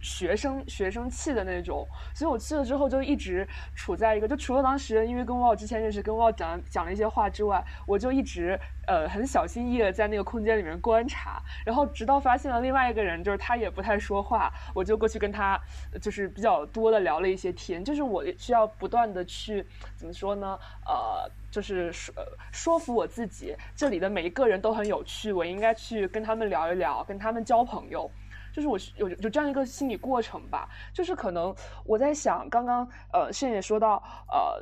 [0.00, 15.60] 学生学生气的那种，所以我去了之后就一直处在一个，就除了当时因为跟沃之前认识，跟沃讲讲了一些话之外，我就一直呃很小心翼翼的在那个空间里面观察，然后直到发现了另外一个人，就是他也不太说话，我就过去跟他
[16.00, 20.58] 就是比较多的聊了一些天，就是我需要不断的去怎么说呢？
[20.86, 22.14] 呃，就是说
[22.52, 28.10] 说服我自己，这里的每一个人都很有趣，我应该去跟他们聊一聊，跟他们交朋友。
[28.58, 34.60] 就是我有有这样一个心理过程吧，就是可能我在想，刚刚呃，现也说到呃。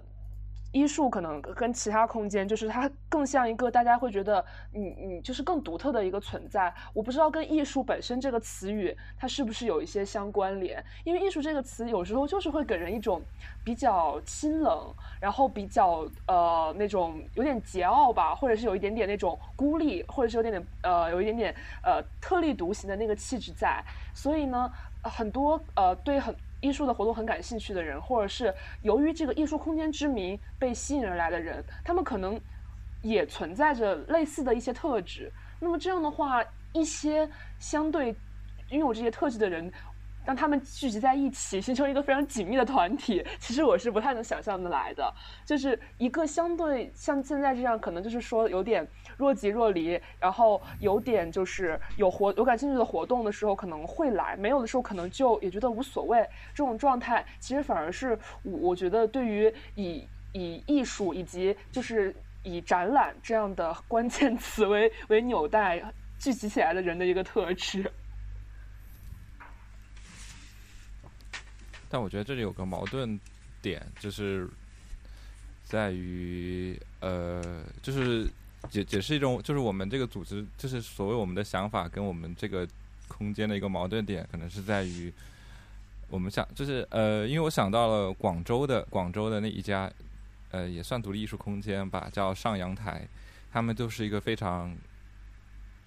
[0.76, 6.70] 艺术可能跟其他空间，就是它更像一个大家会觉得，你你就是更独特的一个存在。
[6.92, 10.84] 我不知道跟艺术本身这个词语，它是不是有一些相关联？
[11.02, 13.22] 因为艺术这个词有时候就是会给人一种
[13.64, 23.82] 比较清冷，然后比较呃那种有点桀骜吧，或者是有一点点那种孤立，或者是有点点呃有一点点呃特立独行的那个气质在。
[24.12, 24.70] 所以呢，
[25.02, 26.36] 很多呃对很。
[26.66, 28.52] 艺术的活动很感兴趣的人，或者是
[28.82, 32.40] 由于这个艺术空间之名被吸引而来的人，他们可能
[33.02, 35.32] 也存在着类似的一些特质。
[35.60, 38.14] 那么这样的话，一些相对
[38.70, 39.72] 拥有这些特质的人。
[40.26, 45.10] 让他们聚集在一起，形成一个非常紧密的团体，其实我是不太能想象的来的。
[45.44, 48.86] 就是一个相对像现在这样，可能就是说有点
[49.16, 56.18] 若即若离，然后有点就是有活有感兴趣的活动的时候可能会来，没有的时候可能就也觉得无所谓。
[56.52, 62.12] 这种状态其实反而是我我觉得对于以以艺术以及就是
[62.42, 65.80] 以展览这样的关键词为为纽带
[66.18, 67.88] 聚集起来的人的一个特质。
[71.88, 73.18] 但我觉得这里有个矛盾
[73.62, 74.48] 点，就是
[75.64, 78.28] 在于呃，就是
[78.70, 82.66] 解解释一种，就是我们这个组织，就是所谓我们的想法跟我们这个
[83.08, 85.12] 空间的一个矛盾点，可能是在于
[86.08, 89.90] 我们想，就是呃，因为我想到了广州的广州的那一家
[90.50, 93.06] 呃，也算独立艺术空间吧，叫上阳台，
[93.52, 94.76] 他们就是一个非常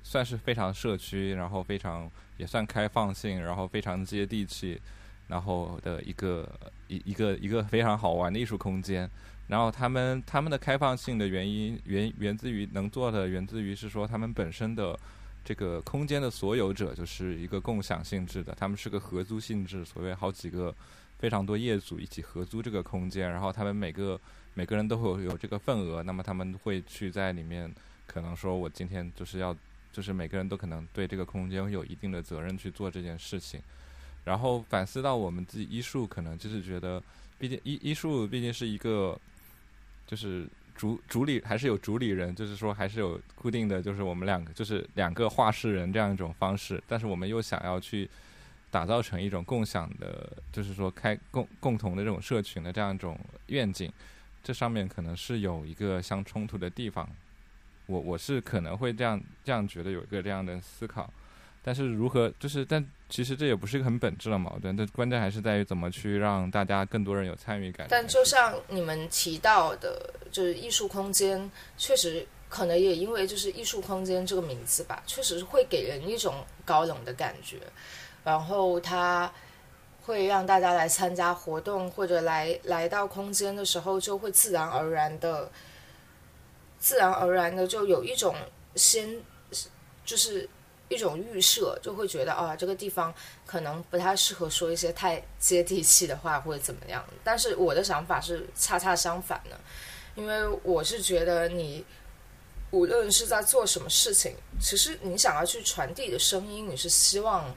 [0.03, 4.79] 算是非常社区，然后非常也算开放性，然后非常接地气。
[5.29, 6.47] 然后的一个
[6.87, 9.09] 一一个一个非常好玩的艺术空间，
[9.47, 14.99] 然后他们他们的开放性的原因源源自于能做的源自于是说他们本身的
[15.45, 20.75] 这个空间的所有者就是一个共享性质的，他们是个合租性质，所谓好几个
[21.19, 24.19] 非常多业主一起合租这个空间，然后他们每个
[24.55, 27.71] 每个人都会有有这个份额，那么他们会去在里面
[28.07, 29.55] 可能说我今天就是要
[29.93, 33.61] 就是每个人都可能对这个空间有一定的责任去做这件事情。
[34.25, 37.01] 然后反思到我们自己医术，可能就是觉得，
[37.37, 39.19] 毕竟医医术毕竟是一个，
[40.05, 46.81] 就是主主理还是有主理人，就是说还是有固定的，就是我们两个就是两个画室人这样一种方式。
[46.87, 48.09] 但是我们又想要去
[48.69, 53.91] 打造成一种共享的，就是说开共共同的这种社群的这样一种愿景，
[54.43, 57.09] 这上面可能是有一个相冲突的地方。
[57.87, 61.11] 我我是可能会这样这样觉得有一个这样的思考。
[61.63, 67.87] 但是如何就是，但其实这也不是一个很本质的矛盾，但关键还是在于怎么去让大家更多人有参与感。
[67.89, 77.57] 但就像你们提到的，就是艺术空间，确实可能也因为就是艺术空间这个名字吧，确实会给人一种高冷的感觉，
[78.23, 79.31] 然后它
[80.03, 85.51] 会让大家来参加活动或者来来到空间的时候，就会自然而然的、
[86.77, 88.35] 自然而然的就有一种
[88.75, 89.19] 先
[90.05, 90.47] 就是。
[90.89, 93.13] 一种预设，就会觉得啊，这个地方
[93.45, 97.05] 可能不太适合说一些太接地气的话，或者怎么样。
[97.23, 99.59] 但是我的想法是恰恰相反的，
[100.15, 101.85] 因为我是觉得你
[102.71, 107.55] 无论是在做什么事情，其实你想要去传递的声音，你是希望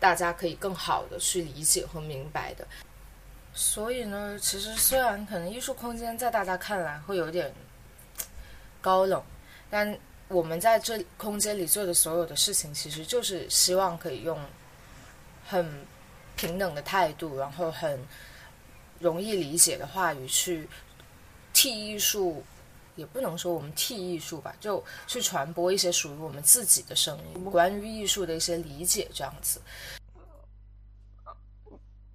[0.00, 2.66] 大家可以更好的去理解和明白的。
[3.54, 7.54] 所以呢，其实虽然可能艺术空间在大家看来会有点
[8.80, 9.22] 高冷，
[9.70, 9.96] 但。
[10.28, 14.38] 我们在这空间里做的所有的事情，其实就是希望可以用
[15.46, 15.86] 很
[16.36, 17.98] 平等的态度，然后很
[18.98, 20.68] 容易理解的话语去
[21.54, 22.42] 替艺术，
[22.94, 29.60] 也不能说我们替艺术吧，就去传播一些属于我们自己的声音，关于艺术的一些理解，这样子。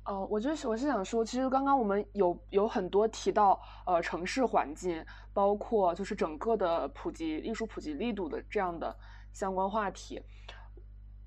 [0.05, 8.95] 哦，我就是我是想说，其实刚刚我们有有很多提到呃城市环境，包括就是整个的普及艺术普及力度的这样的
[9.31, 10.21] 相关话题。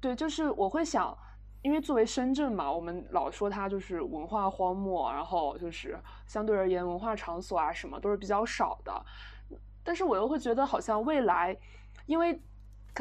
[0.01, 1.17] 对，就是我会想，
[1.63, 9.05] 因为作为深圳嘛，我们老说它就是文化荒漠，然后就是相对而言文化场所啊什么都是比较少的。
[9.83, 11.57] 但是我又会觉得好像未来，
[12.07, 12.41] 因为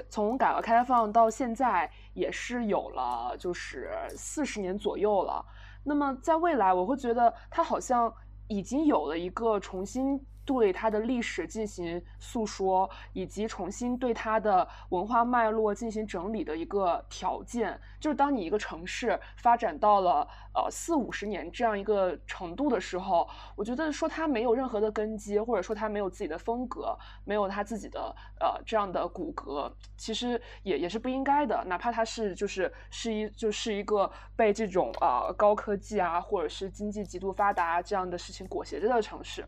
[0.10, 5.46] 从改革开放到现在也是有了就是四十年左右了。
[5.84, 8.12] 那么，在未来，我会觉得它好像
[8.48, 10.20] 已经有了一个重新。
[10.46, 31.64] 对它的历史进行诉说，以及重新对它的文化脉络进行整理的一个条件，就是当你一个城市发展到了呃四五十年这样一个程度的时候，我觉得说它没有任何的根基，或者说它没有自己的风格，没有它自己的呃这样的骨骼，其实也也是不应该的。
[31.66, 39.44] 哪怕它是就是是一就是一个被这种呃高科技啊，或者是经济极度发达这样的事情裹挟着的城市。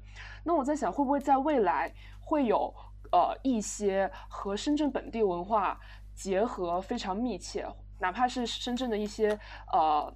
[0.47, 2.73] 那我在想，会不会在未来会有
[3.11, 5.77] 呃一些和深圳本地文化
[6.15, 7.67] 结合非常密切，
[7.99, 9.37] 哪怕是深圳的一些
[9.73, 10.15] 呃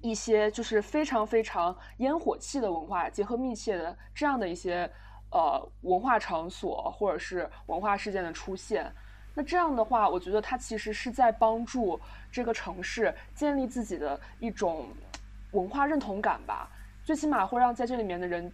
[0.00, 4.90] 一些就是非常非常烟火气的文化结合密切的这样的一些
[5.30, 8.90] 呃文化场所或者是文化事件的出现？
[9.34, 12.00] 那这样的话，我觉得它其实是在帮助
[12.32, 14.88] 这个城市建立自己的一种
[15.50, 16.66] 文化认同感吧，
[17.04, 18.50] 最起码会让在这里面的人。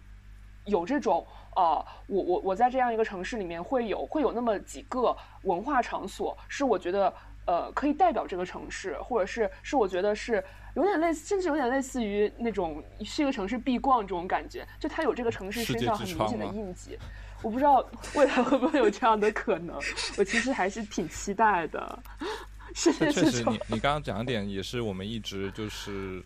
[0.67, 1.25] 有这种
[1.55, 7.11] 呃，我我我在这样一个城市里面会有会有那么几个文化场所，是我觉得
[7.45, 10.43] 呃可以代表这个城市，或者是是我觉得是
[10.75, 16.97] 有点类似，甚至有点类似于那种是一个城市必逛这种感觉，就它有这个城市身上很明显的印记。
[17.41, 19.75] 我不知道未来会不会有这样的可能，
[20.17, 21.99] 我其实还是挺期待的。
[22.75, 26.21] 是确实，你你刚刚讲的点也是我们一直就是，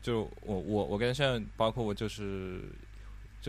[0.00, 2.62] 就我我我跟现在包括我就是。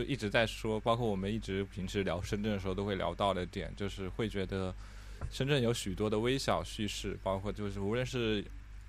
[0.00, 4.74] 就一直在说，包括我们一直平时聊深圳的时候都会聊到的点，就是会觉得
[5.30, 8.42] 深圳有许多的微小叙事，包括就是无论是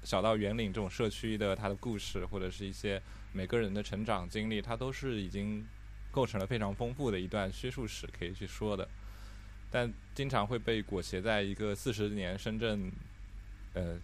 [0.05, 3.01] 小到圆岭这种社区的它的故事，或者是一些
[3.33, 5.65] 每个人的成长经历，它都是已经
[6.11, 8.87] 构成了非常丰富的一段叙述史可以去说的。
[9.69, 12.89] 但经常会被裹挟在一个四十年深圳，
[13.73, 13.97] 呃，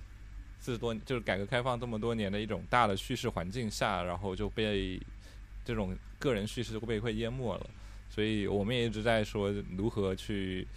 [0.59, 4.99] 四十多就是改革开放这么多年的一种大的叙事环境下，然后就被。
[5.65, 7.69] 这种个人叙事都被会淹没了，
[8.09, 10.67] 所以我们也一直在说如何去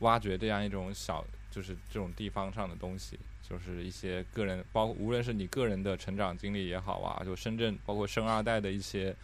[0.00, 9.16] 挖掘这样一种小，就是这种地方上的东西，就是一些个人，包括无论是你个人的成长经历也好啊，就深圳包括生二代的一些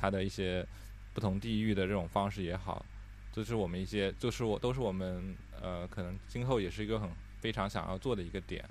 [0.00, 0.66] 他的一些
[1.14, 2.84] 不同地域的这种方式也好，
[3.32, 7.08] 这是我们一些，就是我都是我们呃，可能今后也是一个很
[7.40, 8.64] 非常想要做的一个点。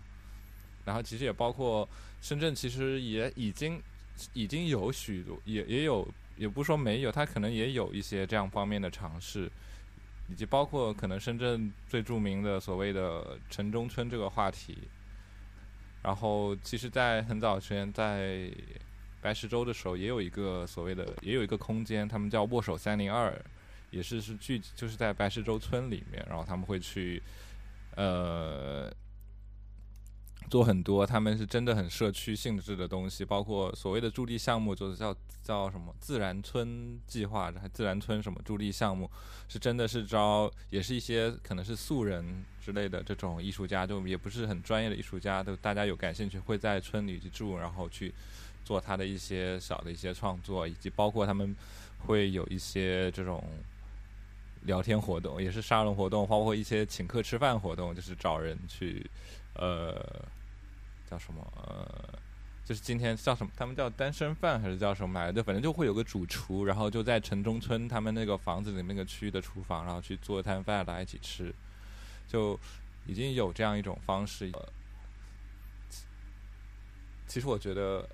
[0.83, 1.87] 然后其实也包括
[2.21, 3.81] 深圳，其实也已经。
[4.33, 9.51] 已经有许多，也也有，也不说没有，他可能也有一些这样方面的尝试，
[10.27, 14.77] 以及包括可能深圳最著名的所谓的城中村这个话题。
[16.03, 18.49] 然后，其实，在很早前，在
[19.21, 23.39] 白石洲的时候，也有一个所谓的，也有一个空间，他们叫握手三零二，
[23.91, 27.21] 也是是聚，就是在白石洲村里面，然后他们会去，
[27.95, 28.91] 呃。
[30.51, 39.09] 做很多，他们是真的很社区性质的东西，包括所谓的助力项目，就是叫叫什么自然村计划，还自然村什么助力项目，
[39.47, 48.13] 是真的是招，也是一些可能是素人之类的这种艺术家，就也不是很专业的艺术家，都大家有感兴趣会在村里去住，然后去
[48.65, 51.55] 做他的一些小的一些创作，以及包括他们
[52.07, 53.41] 会有一些这种
[54.63, 59.09] 聊天活动，也是沙龙活动，包括一些请客吃饭活动，就是找人去
[59.53, 59.95] 呃。
[61.11, 61.45] 叫什么？
[61.57, 62.17] 呃，
[62.63, 63.51] 就是今天叫什么？
[63.57, 65.43] 他们叫单身饭还是叫什么来着？
[65.43, 71.53] 反正就会有个主厨，然后就在城中村他们那个房子里那个区域的厨房，然后去做一摊饭，大家一起吃，
[72.29, 72.57] 就
[73.05, 74.49] 已经有这样一种方式。
[77.27, 78.07] 其实我觉得，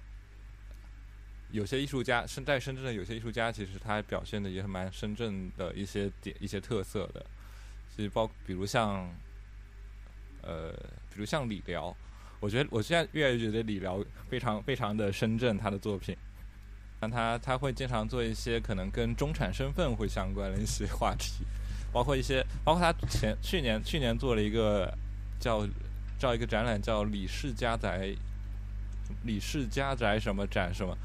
[1.52, 7.24] 有些艺术家身在深圳的，有些艺术家其实他表现的也是蛮深圳的一些点、一些特色的。
[7.96, 9.08] 其实包比如像，
[10.42, 10.72] 呃，
[11.12, 11.96] 比如像李辽。
[12.40, 16.16] 我觉得我现在越来越觉得李辽非常非常的深圳，他的作品，
[17.00, 21.44] 但他他会经常做一些可能跟中产身份会相关的一些话题，
[21.92, 24.94] 包括一些，包括他前去年去年做了一个
[25.40, 25.68] 叫
[26.20, 28.14] 叫一个展览叫李氏家宅，
[29.24, 30.96] 李氏家宅什么展什么，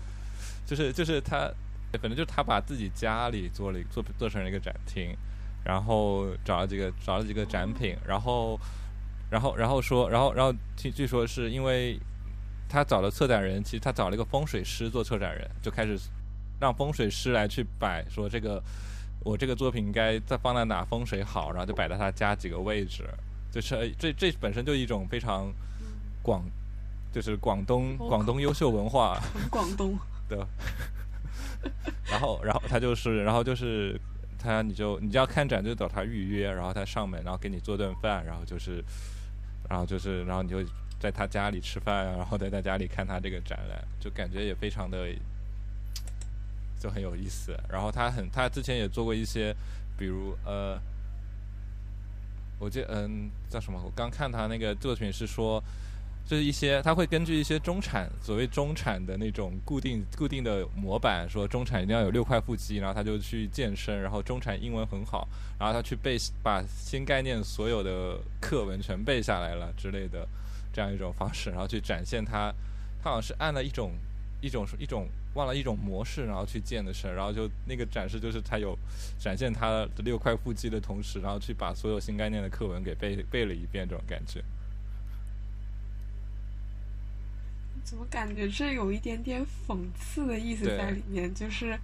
[0.66, 1.50] 就是就是他
[1.92, 5.16] 反正就是他把自己家里做了一做做成了一个展厅，
[5.64, 8.60] 然后找了几个找了几个展品，然后。
[9.32, 11.98] 然后，然后说，然后，然后听，据说是因为
[12.68, 15.98] 他找了策展人，其实他找了一个风水师做策展人，就开始
[16.60, 18.62] 让风水师来去摆，说这个
[19.24, 23.08] 我这个作品应该再放在哪风水好，然后就摆在他家几个位置，
[23.50, 25.50] 就是这这本身就一种非常
[26.22, 26.44] 广，
[27.10, 28.38] 就是广东广东。
[28.38, 29.18] 优秀文化，
[29.50, 29.98] 广东。
[30.28, 30.38] 对，
[32.04, 33.98] 然后，然后他就是，然后就是。
[34.44, 38.84] 他，你就你就要看展就找他预约，然后他上门，然后给你做顿饭，然后就是，
[39.72, 40.62] 然后就是，然后你就
[41.00, 45.08] 在他家里吃饭，然后在他家里看他这个展览，就感觉也非常的，
[46.78, 47.58] 就很有意思。
[47.70, 49.56] 然后他很，他之前也做过一些，
[49.96, 50.78] 比如呃，
[52.58, 53.80] 我记嗯叫什么？
[53.82, 55.64] 我刚看他那个作品是说。
[56.24, 70.26] 就是一些，他会根据一些中产，所谓中产的那种固定固定的模板，说中产一定要有六块腹肌，然后他就去健身，然后中产英文很好，然后他去背把新概念所有的课文全背下来了之类的
[70.72, 72.54] 这样一种方式，然后去展现他，
[73.02, 73.90] 他好像是按了一种
[74.40, 78.78] 一种一种忘了一种模式，然后去健的身，然后就那个展示就是他有
[79.18, 84.42] 展现他的六块腹肌的同时，然后去把所有新概念的课文给背背了一遍，这种感觉。
[87.84, 91.32] 怎么感觉这有一点点讽刺的意思在里面？
[91.34, 91.78] 就是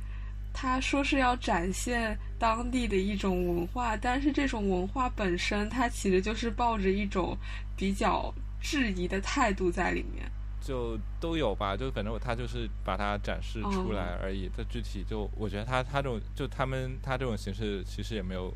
[0.54, 7.36] 他说是要展现当地的一种文化，但是这种文化本身，它其实就是抱着一种
[7.76, 10.24] 比较质疑的态度在里面。
[10.60, 14.50] 就都有吧，就反正他就是把它展示出来而已。
[14.56, 18.52] 这具体就我觉得他他这种就他们他这种形式其实也没有，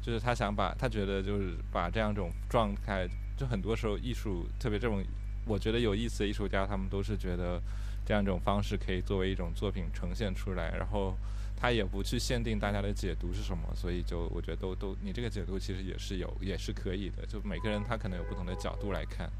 [0.00, 5.04] 就是他想把他觉得就是把这样一种状态，就很多时候艺术特别这种。
[5.46, 7.60] 我觉得有意思的艺术家，他们都是觉得
[8.06, 11.14] 这样一种方式可以作为一种作品呈现出来，然后
[11.56, 19.30] 他也不去限定大家的解读是什么，所以就我觉得都都你这个解读其实也是有也是可以的，就每个人他可能有不同的角度来看。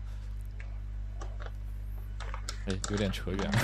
[2.67, 3.59] 哎，有点扯远了。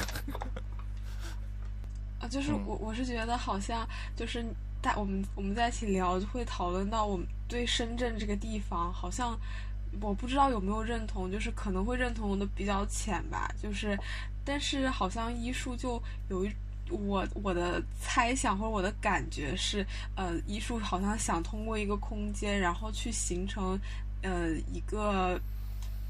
[2.20, 4.44] 啊，就是我我是觉得好像就是
[4.82, 9.38] 大我们我们在一起聊就会讨论到我们对深圳这个地方好像。
[10.00, 13.50] 我不知道有没有认同，就是可能会认同的比较浅吧。
[13.60, 13.98] 就是，
[14.44, 16.50] 但是好像医术就有一
[16.90, 19.86] 我我的猜想或者我的感觉是，
[20.16, 23.78] 呃，医术好像想通过一个空间，然后去形成，
[24.22, 25.40] 呃，一个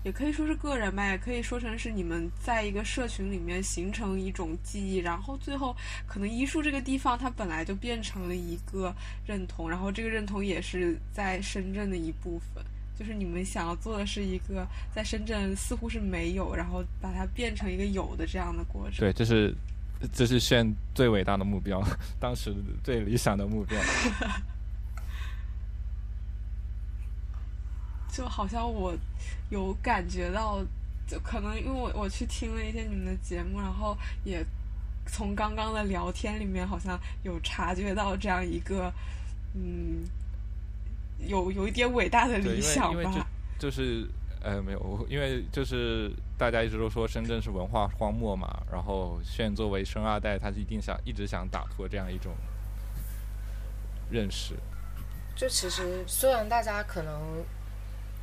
[0.05, 5.77] 也可以说是个人吧，也可以说成是你们在一个社群里面形成一种记忆，然后最后
[6.07, 8.95] 可能医术这个地方它本来就变成了一个
[9.27, 12.65] 认同，然后这个认同也是在深圳的一部分。
[13.01, 18.99] 就是你们想要做的是一个在深圳似乎是没有，然后把它变成一个有的这样的过程。
[18.99, 19.57] 对，这是
[20.13, 21.83] 这是炫最伟大的目标，
[22.21, 23.81] 当时最理想的目标。
[28.13, 28.95] 就好像我
[29.49, 30.63] 有感觉到，
[31.07, 34.45] 就可能因为我我去听了一些你们的节目，然后也
[35.07, 38.93] 从刚刚的聊天里面好像有察觉到这样一个
[39.55, 40.05] 嗯。
[41.27, 43.27] 有有一点伟大的理想吧，
[43.59, 44.09] 就是
[44.43, 52.33] 呃没有，因为就是大家一直都说深圳是文化荒漠嘛，然后炫作为生二代，他是一定想一直想打破这样一种
[54.11, 54.55] 认识。
[55.37, 57.45] 就其实虽然大家可能。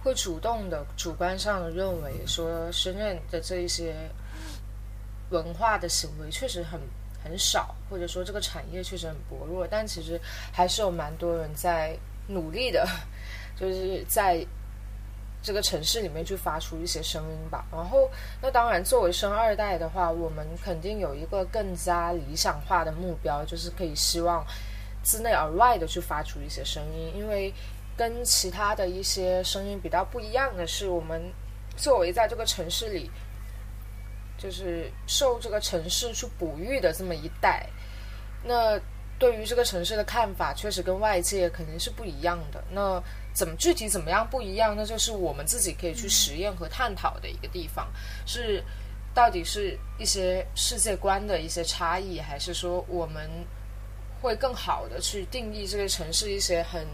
[0.04, 3.94] 会主动的、主观上的认为说，深圳的这一些
[5.32, 6.80] 文化的行为确实很
[7.22, 10.22] 很少，或者说这个产业确实很薄弱，但其实
[10.54, 11.98] 还是有蛮多人在
[12.28, 12.88] 努力的，
[13.60, 14.46] 就是在
[15.42, 17.66] 这个城市里面去发出一些声音吧。
[17.72, 18.10] 然后，
[18.42, 24.46] 那当然，作为生二代的话，我们肯定有一个更加理想化的目标，就是可以希望
[25.04, 27.54] 自内而外的去发出一些声音，因为。
[27.98, 31.20] 跟其他的一些声音比较不一样的是，我们
[31.76, 33.10] 作为在这个城市里，
[34.38, 37.68] 就是受这个城市去哺育的这么一代，
[38.44, 38.80] 那
[39.20, 42.64] 对于这个城市的看法，确实跟外界肯定是不一样的。
[42.72, 43.02] 那
[43.34, 44.76] 怎么具体怎么样不一样？
[44.78, 47.92] 那就是我们自己可以去实验和探讨的一个地方，
[48.26, 48.64] 是
[49.14, 53.30] 到底是一些世界观的一些差异，还是说我们
[54.22, 56.86] 会更好的去定义这个城市一些很。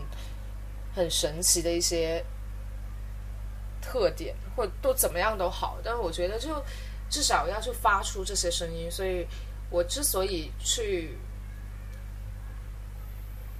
[0.96, 2.24] 很神奇的一些
[3.82, 6.64] 特点，或都怎么样都好，但是我觉得就
[7.10, 9.26] 至少要去发出这些声音，所以
[9.72, 11.18] 我之所以去。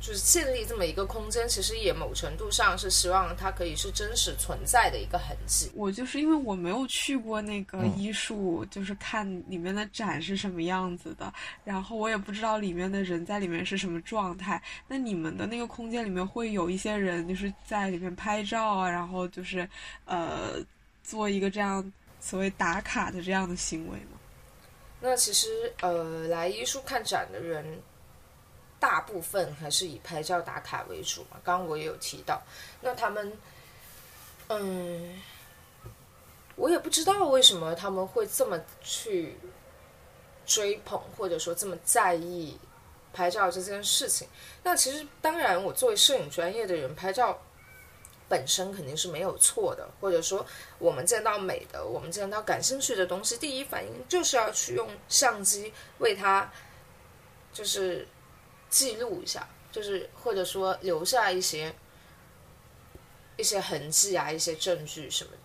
[0.06, 5.72] 就是建立这么一个空间，其实也某程度上是希望它可以是真实存在的一个痕迹。
[5.74, 11.34] 我就是因为我没有去过那个医术，就是看里面的展是什么样子的，
[11.64, 14.62] 然后我也不知道里面的人在里面是什么状态。
[14.90, 19.66] 那你们的那个空间里面会有一些人就是在里面拍照啊，然后就是
[20.04, 20.56] 呃
[21.02, 24.20] 做一个这样所谓打卡的这样的行为吗？
[25.00, 25.48] 那其实
[25.80, 27.66] 呃来医术看展的人。
[28.84, 32.42] 大部分还是以拍照打卡为主嘛，刚刚我也有提到，
[32.82, 33.32] 那他们，
[34.50, 35.22] 嗯，
[36.58, 39.38] 我也不知道为什么他们会这么去
[40.46, 42.60] 追捧，或者说这么在意
[43.14, 44.28] 拍照这件事情。
[44.64, 47.40] 那其实当然，我作为摄影专业的人，拍照
[48.28, 50.46] 本身肯定是没有错的，或者说
[50.78, 56.52] 我们见到美的，我们见到感兴趣的东西，第一反应就是要去用相机为它，
[57.54, 58.06] 就是。
[58.74, 61.72] 记录一下，就是或者说留下一些
[63.38, 65.38] 一些痕迹啊，一些证据什么的。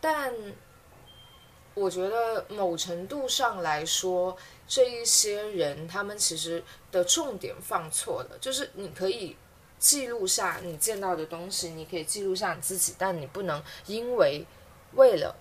[0.00, 0.32] 但
[1.74, 4.38] 我觉得某程度上来说，
[4.68, 8.38] 这一些人他们其实的重点放错了。
[8.40, 9.36] 就是你可以
[9.76, 14.46] 记录下你见到的东西，你可以记录下你自己，但你不能因为
[14.92, 15.34] 为了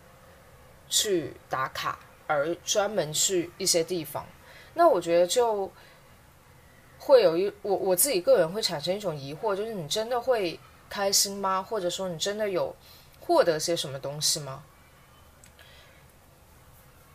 [0.89, 4.25] 去打卡而专门去一些地方。
[4.73, 5.71] 那我觉得就。
[7.05, 11.61] 会有一我我自己个人会产生一种疑惑，就是你真的会开心吗？
[11.61, 12.75] 或者说你真的有
[13.19, 14.63] 获得些什么东西吗？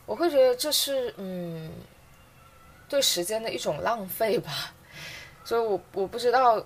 [0.06, 1.72] 我会觉得这是嗯，
[2.88, 4.72] 对时间的一种浪费吧。
[5.44, 6.64] 所以我我不知道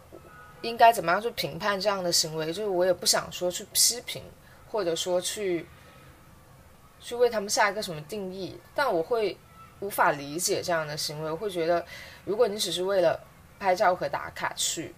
[0.61, 4.23] 应该怎么样去评判这样的行为，就是我也不想说去批评，
[4.71, 5.67] 或者说去
[7.01, 9.35] 去为他们下一个什么定义，但我会。
[9.85, 11.85] 无法理解这样的行为，会觉得，
[12.25, 13.21] 如果你只是为了
[13.59, 14.95] 拍照和打卡去，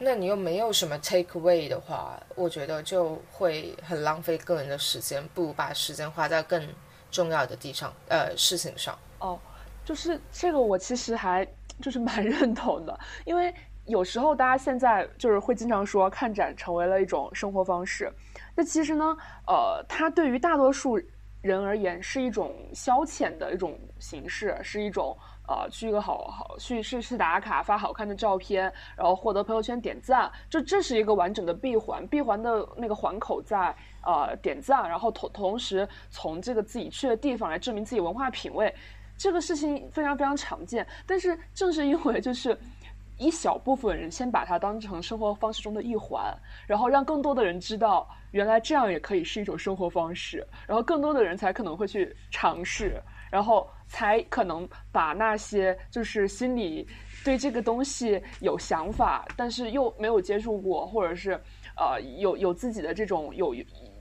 [0.00, 6.68] 那你又没有什么 take away 的话，我觉得就会很浪费个人的时间，不如把时间花在更
[7.08, 8.98] 重要的地上，呃，事情上。
[9.20, 9.38] 哦，
[9.84, 11.46] 就是这个，我其实还
[11.80, 13.54] 就是蛮认同的，因为
[13.84, 18.12] 有时候大家现在就是会经常说看展成为了一种生活方式，
[18.56, 19.16] 那其实呢，
[19.46, 21.00] 呃，它对于大多数。
[21.42, 25.16] 人而言是一种消遣的一种形式，是一种
[25.46, 33.74] 呃去一个好好去去去打卡发好看的照片，然后获得朋友圈点赞，就这是一个完整的闭环，闭环的那个环口在
[34.04, 38.72] 呃点赞，然后同同时从这个自己去的地方来证明自己文化品味，
[39.18, 42.56] 这个事情非常非常常见，但是正是因为就是。
[43.22, 53.00] 一小部分人先把它当成生活方式中的一环，然后让更多的人知道，原来这样也可以是一种生活方式，然后更多的人才可能会去尝试，
[53.30, 56.86] 然后才可能把那些就是心里
[57.24, 61.40] 对这个东西有想法，但是又没有接触过，或者是
[61.76, 63.54] 呃有有自己的这种有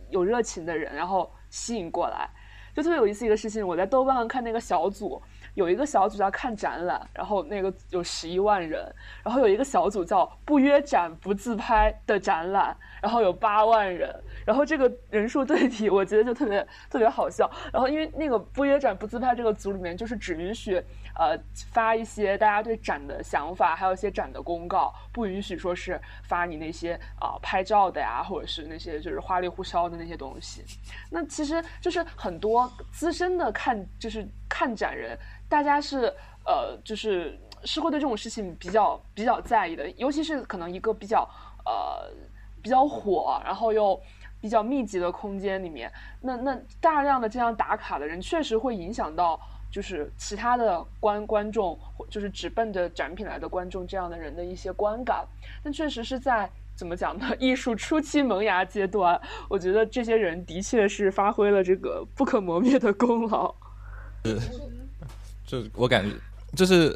[0.09, 2.27] 有热情的人，然后吸引过来。
[2.73, 5.21] 就特别有意思一个事情，我在豆瓣上看那个小组。
[5.53, 8.93] 有一个小组叫看展览，然后那个有十一万人，
[9.23, 14.13] 然后有一个小组叫不约展不自拍的展览，然后有八万人，
[14.45, 17.49] 然后这个人数对比，我觉得就特别特别好笑。
[17.73, 20.81] 然后因为那个不约展不自拍这个组里面，就是只允许
[21.21, 21.37] 呃
[21.71, 30.63] 发一些大家对展的想法，还有一些展的公告，不允许说是发你那些啊拍照的呀，或者是那些就是花里胡哨的那些东西。
[31.11, 35.15] 那其实就是很多资深的看就是看展人。
[35.47, 36.11] 大家是
[36.43, 41.29] 呃，就是是会对这种事情比较比较在意的，尤其是可能一个比较
[41.65, 42.09] 呃
[42.63, 44.01] 比较火，然后又
[44.39, 45.91] 比较密集的空间里面，
[46.21, 49.39] 那那大量的这样打卡的人，确实会影响到
[49.71, 55.25] 就是其他的观观众，就是只奔着展品来的观众这样的人的一些观感。
[55.63, 57.33] 但确实是在怎么讲呢？
[57.39, 59.19] 艺术初期萌芽阶段，
[59.49, 63.55] 我觉得这些人的确是发挥了这个不可磨灭的功劳。
[64.25, 64.39] 是，
[65.45, 66.15] 就我感觉
[66.55, 66.95] 就是。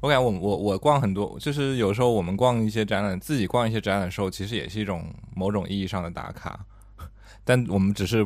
[0.00, 6.64] 我感觉我我我逛很多，就是有时候我们逛一些展览，自己逛一些展览的时候，其实也是一种某种意义上的打卡，
[7.42, 8.24] 但我们只是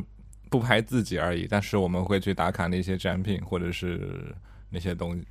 [0.53, 1.47] 不拍自己而已。
[1.49, 4.35] 但是我们会去打卡那些展品或者是
[4.69, 5.27] 那些东西。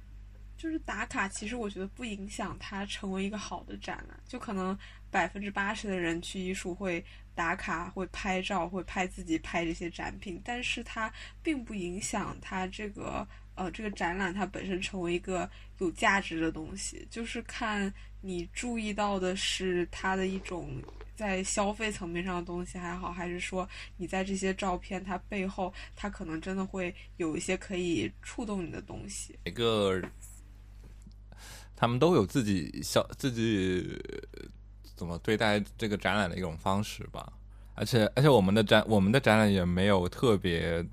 [0.58, 4.20] 就是打卡，其实我觉得不影响它成为一个好的展览。
[4.28, 4.78] 就可能
[5.10, 7.04] 百分之八十的人去艺术会
[7.36, 11.12] 打卡、会拍照、会拍自己拍这些展品，但是它
[11.44, 13.28] 并不影响它这个。
[13.56, 15.48] 呃，这个展览它本身成为一个
[15.80, 20.82] 有价值的东西，就是看你注意到的是它的一种
[21.22, 29.38] 在消费层面上的东西还好，还是说你在这些照片它背后，它可能真的会有一些可以触动你的东西。
[29.46, 30.02] 每个
[31.76, 34.02] 他们都有自己消自己
[34.96, 37.32] 怎么对待这个展览的一种方式吧，
[37.76, 40.84] 而且而且我们的展我们的展览也没有特别。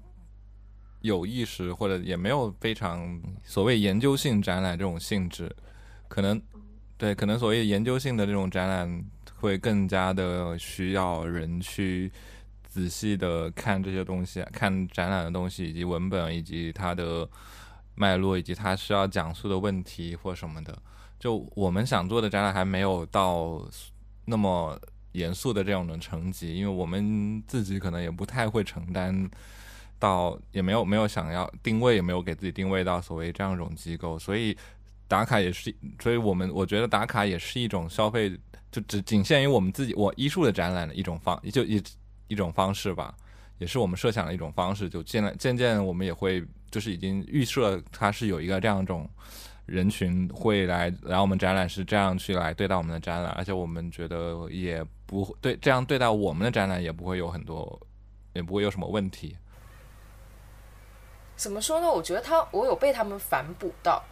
[1.03, 5.49] 有意识或者也没有非常所谓研究性展览这种性质，
[6.09, 6.43] 可能
[6.97, 9.05] 对可能所谓研究性的这种展览
[9.41, 12.11] 会更加的需要人去
[12.69, 17.29] 仔细的看这些东西，看展览的东西以及文本以及它的
[17.95, 20.77] 脉络以及它需要讲述的问题或什么的。
[21.19, 23.67] 就我们想做的展览还没有到
[24.27, 24.79] 那么
[25.13, 29.31] 严肃的这种的层级，因为我们自己可能也不太会承担。
[30.01, 34.57] 到也没有没有想要定位，也没有给自己定位到所谓这样一种机构，所以
[35.09, 38.39] 打卡也是，所以我们我觉得打卡也是一种消费，
[38.71, 41.83] 就只仅限于我们自己我艺术的展览的一种方，就一
[42.29, 43.15] 一种方式吧，
[43.59, 44.89] 也是我们设想的一种方式。
[44.89, 49.09] 就渐渐渐，我们也会就是已经预设它是有一个这样一种
[49.67, 57.81] 人群会来来我们展览，是这样去来对待我们的展览，而且我们觉得也不会对这样对待我们的展览也不会有很多，
[58.35, 59.37] 也不会有什么问题。
[61.37, 61.91] 怎么说呢？
[61.91, 64.05] 我觉得他，我有被他们反哺到，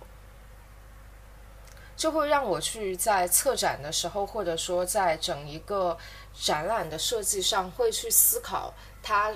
[1.97, 5.97] 就会让我去在策展的时候，或者说在整一个
[6.35, 9.33] 展览的设计上，会去思考他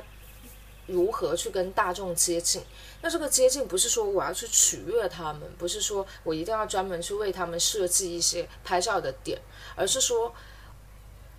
[0.87, 2.63] 如何去跟大众接近。
[3.01, 9.41] 那这个接近不是说我要去取悦他们，不是说我一定要专门去为他们设计一些拍照的点，
[9.75, 10.35] 而是说，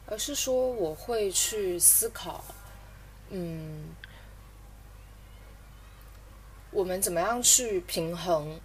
[0.07, 2.43] 而是说我会去思考，
[3.30, 3.95] 嗯。
[6.74, 8.57] 我们怎么样去平衡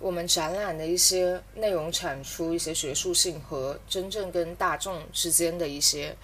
[0.00, 6.16] 我们展览的一些内容产出、一些学术性和真正跟大众之间的一些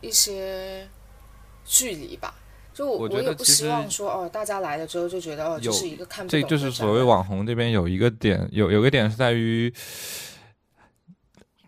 [0.00, 0.86] 一些
[1.64, 2.34] 距离吧？
[2.74, 6.40] 就我我也不希望说哦，大家来了之后就觉得哦，这是一个看不懂。
[6.40, 9.72] 这就是所谓网红这边有一个点，有有个点是在于。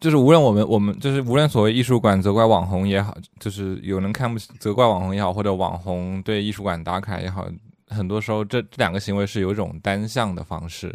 [0.00, 7.46] 就是无论我们我们就是无论所谓艺术馆责怪网红也好，就是有人看不起责怪网红也好，或者网红对艺术馆打卡也好，
[7.92, 10.94] 很多时候这这两个行为是有一种单向的方式，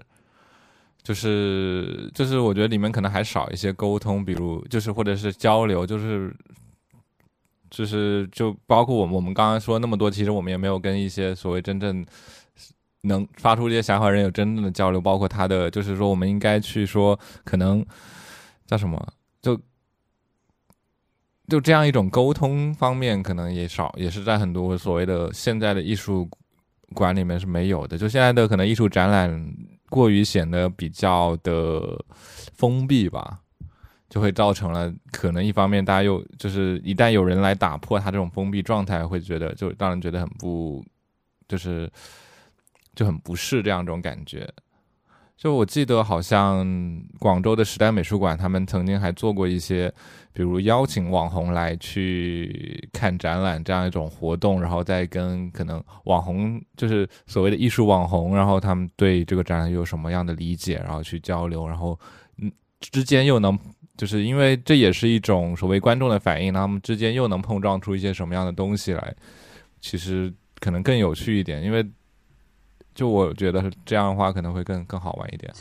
[1.04, 6.36] 就是就是我觉得里面可能还少一些沟通，比如就是或者是交流，就是
[7.70, 12.06] 就是就包括我们我们刚刚说那么多，其实我们也没有跟一些所谓真正
[13.02, 17.86] 能发出这些想法人有真正的交流，包括他的就是说我们应该去说可能。
[18.70, 19.02] 叫什么？
[19.41, 19.58] 就
[21.48, 26.30] 就这样一种沟通方面，可能也少，也是在很多所谓的现在的艺术
[26.93, 27.97] 馆里面是没有的。
[27.97, 29.53] 就现在的可能艺术展览
[29.89, 32.03] 过于显得比较的
[32.53, 33.39] 封闭吧，
[34.09, 40.83] 就会造成了可能一方面大家又就是一旦有人来打破他这种封闭状态，会觉得就让人觉得很不，
[41.47, 41.89] 就是
[42.95, 44.47] 就很不适这样一种感觉。
[45.38, 46.65] 就我记得，好像
[47.19, 49.93] 广州的时代美术馆，他们曾经还做过一些，
[50.38, 61.99] 比如邀请网红来去看展览这样一种活动，然后再跟可能网红，就是所谓的艺术网红，然后他们对这个展览有什么样的理解，然后去交流，然后
[62.38, 63.57] 嗯之间又能，
[63.97, 69.15] 就是因为这也是一种所谓观众的反应，他们之间又能碰撞出一些什么样的东西来，
[69.81, 71.83] 其实可能更有趣一点，因为。
[72.93, 75.53] 就我觉得这样的话，可能会更更好玩一点。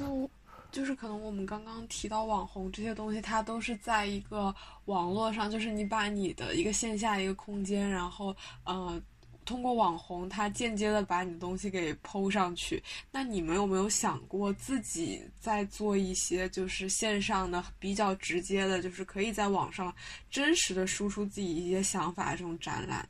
[0.76, 4.54] 就是可能我们刚刚提到网红这些东西，它都是在一个
[4.84, 9.00] 网络上，就是你把你的一个线下一个空间，然后呃
[9.46, 12.82] 通过网红，他间接的把你的东西给抛上去。
[13.10, 19.90] 那你们有没有想过自己在做一些就是线上的比较直接的，就是可以在网上
[20.28, 23.08] 真实的输出自己一些想法这种展览？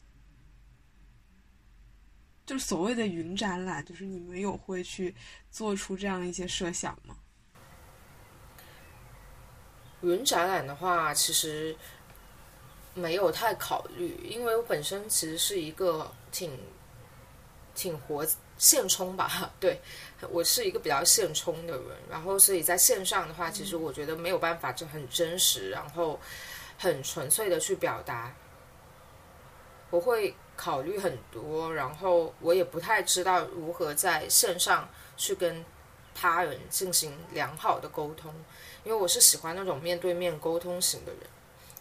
[2.46, 5.12] 就是所谓的云展览，就是你们有会去
[5.50, 7.16] 做出这样一些设想吗？
[10.03, 11.74] 云展览的话，其实
[12.94, 16.59] 没有太考虑，因为我本身其实是一个挺
[17.74, 18.26] 挺活
[18.59, 19.80] 现充吧， 对
[20.30, 26.18] 我是一个比较现充的人，然后所以在线上的话，其实我觉得没有办法就很真实，然后
[26.78, 28.34] 很纯粹的去表达，
[29.90, 35.64] 我会考虑很多，然后我也不太知道如何在线上去跟
[36.14, 38.32] 他人进行良好的沟通。
[38.87, 41.22] 因为我是喜欢那种面对面沟通型的人，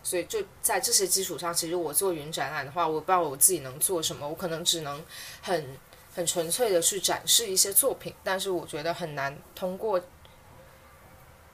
[0.02, 5.06] 所以就在这些基础上，其实我做云展览的话，我不知道我自己能做什么，我可能只能
[5.40, 5.78] 很
[6.16, 10.02] 很纯粹的去展示一些作品，但是我觉得很难通过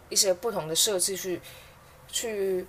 [0.07, 1.41] 一些不同的设计去
[2.07, 2.65] 去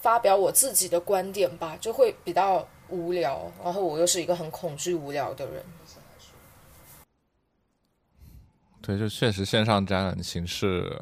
[0.00, 5.64] 发表我自己的观点吧，就会比较无聊，然后我又是一个很恐惧无聊的人。
[8.82, 11.00] 对，就确实线上展览形式。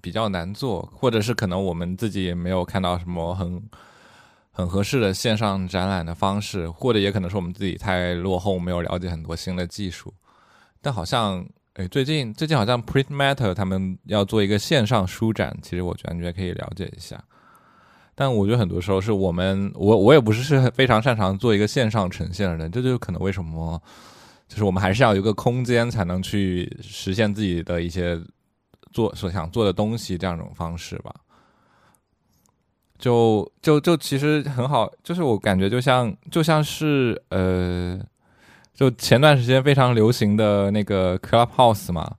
[0.00, 3.62] 比较难做，或者是可能我们自己也没有看到什么很
[4.50, 10.12] 很合适的线上展览的方式，或者也可能是我们自己太落后，没有了解很多新的技术。
[10.80, 17.22] 但好像，哎，最近最近好像 Print Matter 他们要做一个线上书展，其实我觉你也可以了解一下。
[18.14, 23.80] 但我觉得很多时候是我们，我我也不是非常擅长做一个线上呈现的人，这就可能为什么，
[24.48, 28.20] 就是我们还是要有一个空间才能去实现自己的一些。
[28.92, 31.14] 做所想做的东西这样一种方式吧，
[32.98, 37.98] 就就就其实很好，就是我感觉就像就像是呃，
[38.74, 42.16] 就前段时间非常流行的那个 Clubhouse 嘛，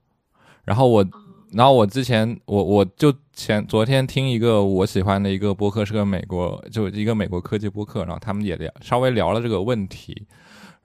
[0.64, 1.06] 然后我
[1.52, 10.26] 然后我之前我我就前昨天听一个我喜欢的一个播客是个美国就一个美国科技播客，然后他们也聊稍微聊了这个问题。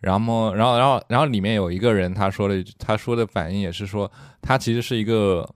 [0.02, 5.50] 然后，然后，然后，然后里面有一个人，他说的，他说的反应也是说，他其实是一个，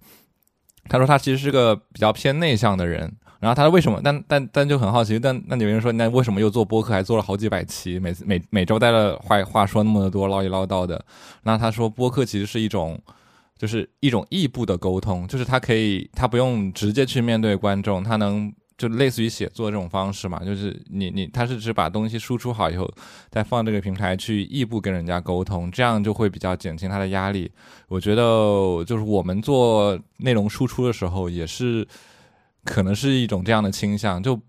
[0.90, 3.10] 他说他其实是个比较偏内向的人。
[3.40, 4.02] 然后他说为什么？
[4.04, 11.02] 但但但就很好奇，但那有人说，那为什么又做播客，还做了好几百期，每次每每周带了话话说那么多，唠一唠叨的。
[11.44, 13.00] 那他说播客其实是一种，
[13.58, 18.52] 就是一种异步的沟通，就是他可以，他不用直接去面对观众，他能。
[18.80, 22.90] 就类似于写作这种方式嘛，就是你你他是只把东西输出好以后，
[23.30, 27.52] 再放这个平台去异步跟人家沟通，这样就会比较减轻他的压力。
[27.90, 28.24] 我觉得
[28.86, 31.86] 就是我们做内容输出的时候，也是
[32.64, 34.24] 可能是一种这样的倾向。
[34.24, 34.40] 就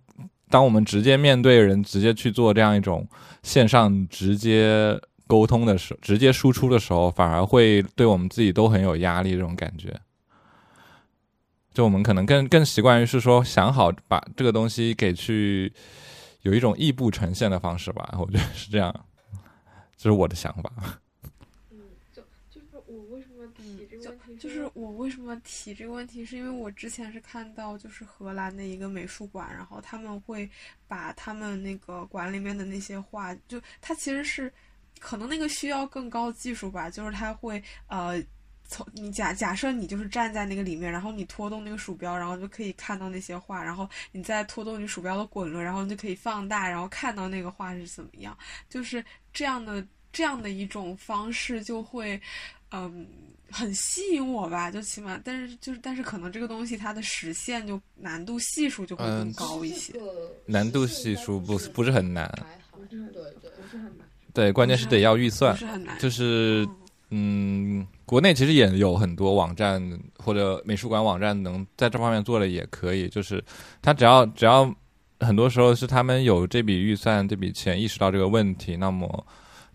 [0.48, 3.04] 当我们直接面对人，直接去做这样一种
[3.42, 9.92] 线上直接沟通的时候，直接输出的时候，反而会对我们自己都很有压力这种感觉。
[11.72, 15.72] 就我们可能更更习惯于是说想好把这个东西给去
[16.42, 18.92] 有一种异步呈现的方式吧，我觉得是这样，
[19.96, 20.72] 这是我的想法。
[21.70, 21.78] 嗯，
[22.12, 30.50] 就就是我为什么提这个问题，就是我为什么提这个问题，是因为我之前是看到就是荷兰的一个美术馆，然后他们会
[30.88, 34.52] 把他们那个馆里面的那些画，就它其实是
[34.98, 38.20] 可能那个需要更高技术吧，就是它会呃。
[38.70, 48.38] 从你假假设你就是站在那个里面，然后你拖动那个鼠标，然后就可以看到那些画，然后你再拖动你鼠标的滚轮，然后你就可以放大，然后看到那个画是怎么样。
[48.68, 52.20] 就是这样的这样的一种方式，就会
[52.70, 53.04] 嗯
[53.50, 54.70] 很吸引我吧。
[54.70, 59.92] 就起码，但是就是但是可能这个东西它的实现就难度系数就会更高一些。
[60.46, 63.00] 难度系数不不是很难，还好，对
[63.40, 64.06] 对，不是很难。
[64.32, 66.76] 对，关键是得要预算，不是很难，就是嗯。
[67.12, 69.82] 嗯国内其实也有很多网站
[70.18, 73.42] 或者美术馆网站能在这方面做的也可以，就是
[73.82, 74.72] 他只要只要
[75.18, 79.26] 很多时候是他们有这笔预算这笔钱意识到这个问题，那么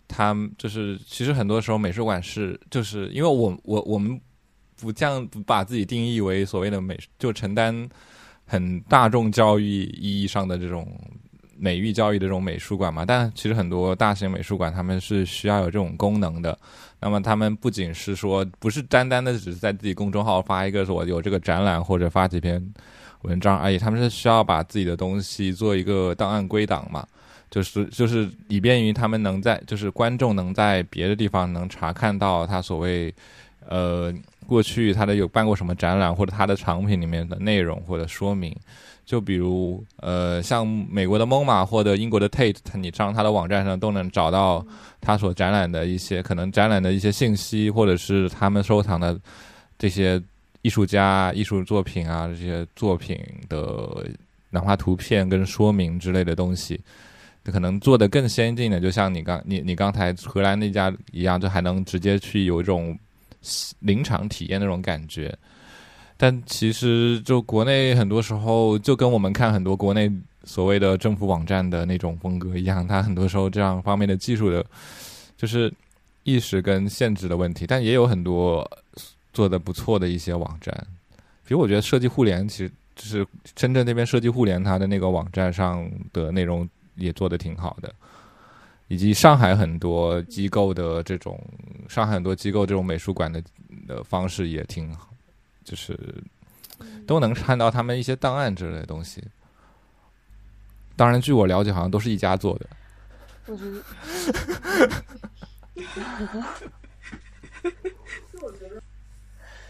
[0.08, 4.20] 他就是其实很多时候美术馆是就是因为我我我们
[4.78, 7.88] 不将不把自己定义为所谓的美就承担
[8.46, 10.88] 很大众教育意义上的这种
[11.58, 16.58] 美育教育的这种美术馆嘛，但其实很多大型美术馆他们是需要有这种功能的。
[17.06, 22.60] 那么他们不仅是说，不是单单的只是在自己公众号发一个说有这个展览或者发几篇
[23.22, 27.06] 文章而已，他们是需要把自己的东西做一个档案归档嘛，
[27.52, 33.14] 就是就是以便于他们能在就是观众能在别的地方能查看到他所谓
[33.70, 34.12] 呃
[34.48, 38.52] 过去他的有办过什么展览，或者他的藏品里面的内容或者说明。
[39.06, 44.66] 就比如呃，像美国的 MoMA 或者英国的 Tate，你上他的网站上都能找到
[45.00, 49.20] 他所展览的一些可能展览的一些信息，或者是他们收藏的
[49.78, 50.22] 这些
[50.64, 54.08] 艺术家艺术作品啊，这些作品的
[54.50, 56.80] 哪怕图片跟说明之类的东西。
[57.52, 62.98] 可能做的更先进的，就像你刚你你刚才荷兰那家一样，就还能直接去有一种
[63.82, 65.32] 临场体验那种感觉。
[66.18, 70.12] 但其实就国内很多时候就跟我们看很多国内
[70.44, 74.66] 所谓的政府网站的那种风格一样，它很多时候这样方面的技术的，
[75.38, 75.74] 就是
[76.24, 77.66] 意识跟限制的问题。
[77.68, 78.70] 但也有很多
[79.34, 80.74] 做的不错的一些网站，
[81.46, 86.68] 比如我觉得设计互联，其实就是深圳那边设计互联，它的那个网站上的内容。
[86.98, 87.94] 也做的挺好的，
[88.88, 91.38] 以及上海很多机构的这种，
[91.90, 93.44] 上海很多机构这种美术馆的
[93.86, 95.10] 的方式也挺好，
[95.66, 96.00] 就是
[97.06, 99.22] 都能看到他们一些档案之类的东西。
[100.96, 102.70] 当然，据我了解，好像都是一家做的。
[103.48, 103.84] 我觉得，
[108.32, 108.82] 就我觉得，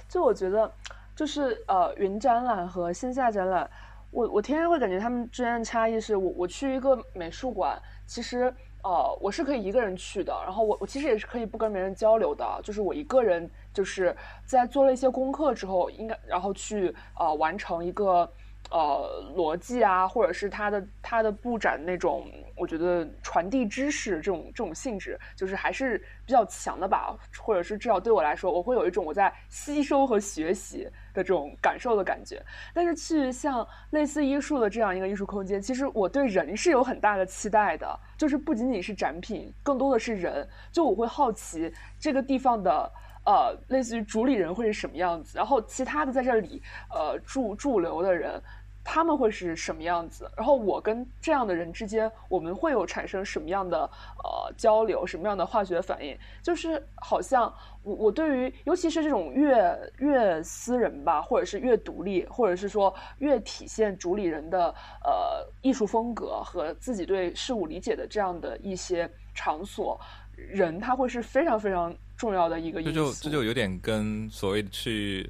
[0.08, 0.72] 就我觉得，
[1.16, 3.68] 就是呃，云展览和线下展览。
[4.12, 18.28] 我我天天会感觉他们之间的差异是我我去一个美术馆，其实呃我是可以一个人去的，然后我我其实也是可以不跟别人交流的，就是我一个人就是在做了一些功课之后，应该然后去呃完成一个。
[18.72, 22.26] 呃，逻辑啊，或者是他的他的布展那种，
[22.58, 27.16] 我觉得传递知识这种这种性质，就是还是比较强的吧。
[27.38, 32.44] 或者是至少对我来说，我会有一种我在吸收和学习的这种感受的感觉。
[32.74, 40.46] 但是去像类似艺术的这样一个艺术空间，其实我对人是有很大的期待的，就是不仅仅是展品，更多的是人。
[40.72, 42.92] 就我会好奇这个地方的
[43.26, 48.42] 呃，类似于主理人会是什么样子，然后其他的在这里呃驻驻留的人。
[48.88, 50.32] 他们会是什么样子？
[50.38, 53.80] 然后我跟这样的人之间，我们会有产生什么样的
[54.24, 56.16] 呃交流，什么样的化学反应？
[56.44, 57.52] 就是好像
[57.82, 64.68] 我我对于，尤其是这种越越私人吧，或者是越独立，或者是说越体现主理人的
[65.04, 70.00] 呃艺术风格和自己对事物理解的这样的一些场所，
[70.36, 72.94] 人他会是非常非常重要的一个因素。
[72.94, 75.30] 这就这就有点跟所谓去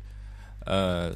[0.66, 1.14] 呃。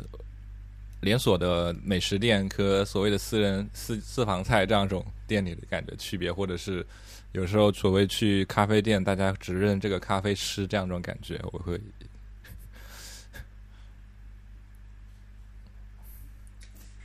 [1.01, 6.85] 连锁的美食店和所谓的私人私私房菜这样一种店里的感觉区别，或者是
[7.31, 11.79] 有时候所谓去咖啡店，大家只认这个咖啡师这样一种感觉，我会。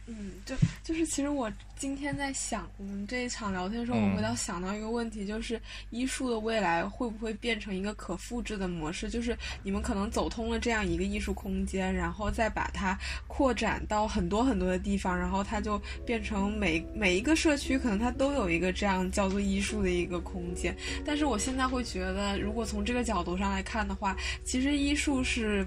[0.07, 9.09] 嗯，就就是其实我今天在想，我们这一场聊天的时候，我回到想到一个问题，就是医术的未来会不会变成一个可复制的模式？
[9.09, 20.77] 就是你们可能走通了这样一个艺术空间，然后再把它扩展到很多很多的地方，然后它就变成每每一个社区可能它都有一个这样叫做医术的一个空间。
[21.03, 25.67] 但是我现在会觉得，如果从这个角度上来看的话，其实医术是。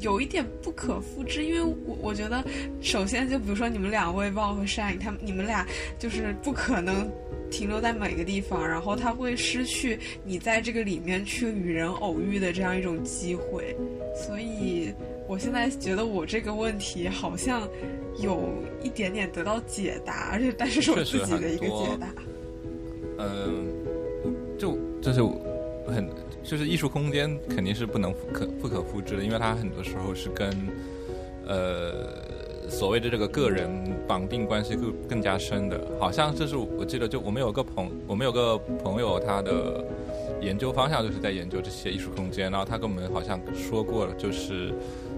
[0.00, 2.44] 有一点不可复制，因为我我觉得，
[2.80, 5.66] 首先就比如说你们两位鲍和善影，他们你们俩
[5.98, 7.10] 就是不可能
[7.50, 13.74] 停留在每个地方，然后他会失去你在这个里面去与人偶遇的这样一种机会，
[14.14, 14.92] 所以
[15.26, 17.68] 我现在觉得我这个问题好像
[18.20, 18.48] 有
[18.82, 22.06] 一点点得到解答，而且但是是我自己的一个解答。
[23.18, 23.66] 嗯，
[24.56, 25.22] 就就是
[25.86, 26.08] 很。
[26.48, 30.50] 就是艺术空间肯定是不能可不可复制的，因为它很多时候是跟
[31.46, 33.68] 呃所谓的这个个人
[34.06, 35.78] 绑定关系更更加深的。
[36.00, 39.84] 好像这是我记得，就我们有个朋我们有个朋友，他的
[40.40, 44.72] 研究方向就是在研究这些艺术空间，然后他跟我们好像说过了，就是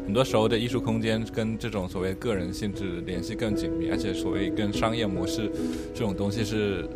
[0.04, 5.48] 很多时候的艺术空间跟这种所谓个人性质联系更紧密，而且所谓跟商业模式
[5.94, 6.88] 这种东西是。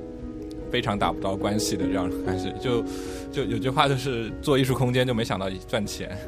[0.74, 2.82] 非常打不到关系的这样关系，就
[3.30, 6.18] 就有句话就是做艺术空间就没想到赚钱，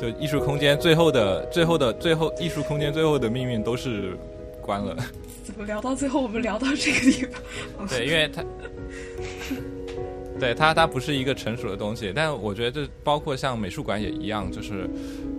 [0.00, 4.16] 就艺术空间最后的最后的最后艺术空间最后的命运都是
[4.62, 4.96] 关了。
[5.42, 7.26] 怎么聊到最后我们聊到这个地
[7.76, 7.84] 方？
[7.88, 8.44] 对，因为它，
[10.38, 14.88] 对它它不是一个成熟的东西，但我觉得这包括像美术馆也一样，就是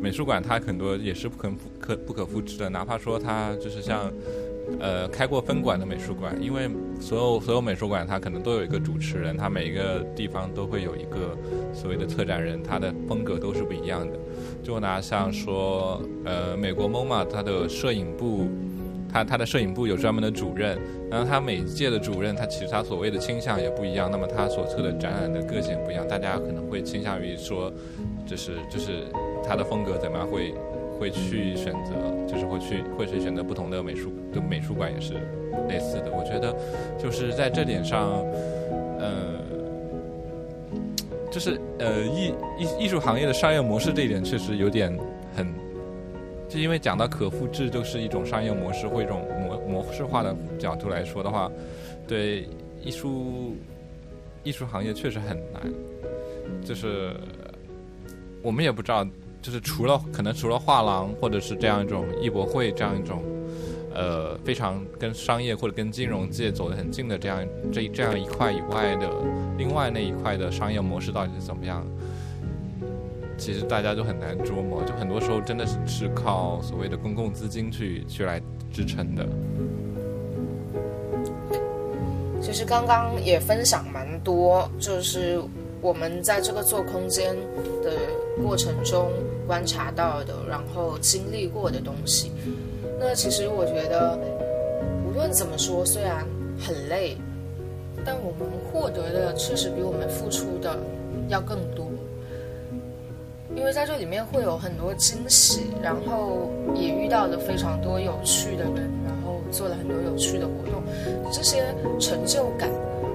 [0.02, 4.12] 美术馆它很多也是不可不可不可复制的，哪怕说它就是像。
[4.80, 11.38] 呃，开过分馆的美术馆，因为所有所有美术馆，它可能都有一个主持人，它每一个地方都会有一个
[11.74, 14.18] 所谓的策展人，他的风格都是不一样的。
[14.64, 18.48] 就拿像说，呃，美国 MoMA 它的摄影部，
[19.12, 20.78] 它它的摄影部有专门的主任，
[21.10, 27.72] 然后他每一届的主任，他其实他所谓的倾向也不一样，那么他所策的展览的个性不一样，大家可能会倾向于说，
[28.26, 29.04] 就是就是。
[29.50, 30.54] 他的风格怎么样，会
[31.00, 31.94] 会去选择，
[32.28, 35.14] 就是会去会去选择不同的美术，的美术馆也是
[35.68, 36.12] 类似的。
[36.12, 36.56] 我觉得
[36.98, 38.24] 就是在这点上，
[39.00, 39.40] 呃，
[41.32, 44.92] 就是呃艺艺艺术行业的商业模式这一点确实有点
[45.36, 45.48] 很，
[46.50, 51.52] 就因为讲到可复制，就是一种商业模式或一种模模式化的角度来说的话，
[52.08, 52.48] 对
[52.84, 53.56] 艺术
[54.44, 55.64] 艺术行业确实很难，
[56.66, 57.12] 就是
[58.42, 59.06] 我们也不知道。
[59.48, 63.24] 就是除了可能除了画廊或者是这样一种艺博会这样一种，
[63.96, 69.10] 呃，非常跟商业或者跟金融界走得很近的这样这这样一块以外的，
[69.58, 71.82] 另外那一块的商业模式到底是怎么样？
[73.38, 79.26] 其实大家都很难琢磨，就很多时候真的是是靠所谓的公共资金去去来支撑的。
[82.42, 85.40] 其实刚刚也分享蛮多，就是
[85.82, 87.36] 我们在这个做空间
[87.84, 87.92] 的
[88.44, 89.10] 过程中。
[89.48, 92.34] 观察到的，然后经历过的东西，
[93.00, 94.20] 那其实我觉得，
[95.08, 96.28] 无论怎么说，虽然
[96.60, 97.16] 很累，
[98.06, 100.78] 但我们获得的确实比我们付出的
[101.30, 101.88] 要更多。
[103.56, 110.84] 因为在这里面会有很多惊喜，然后也遇到了非常多有趣的人，然后做了很多有趣的活动，
[111.32, 111.64] 这些
[112.02, 112.70] 成就感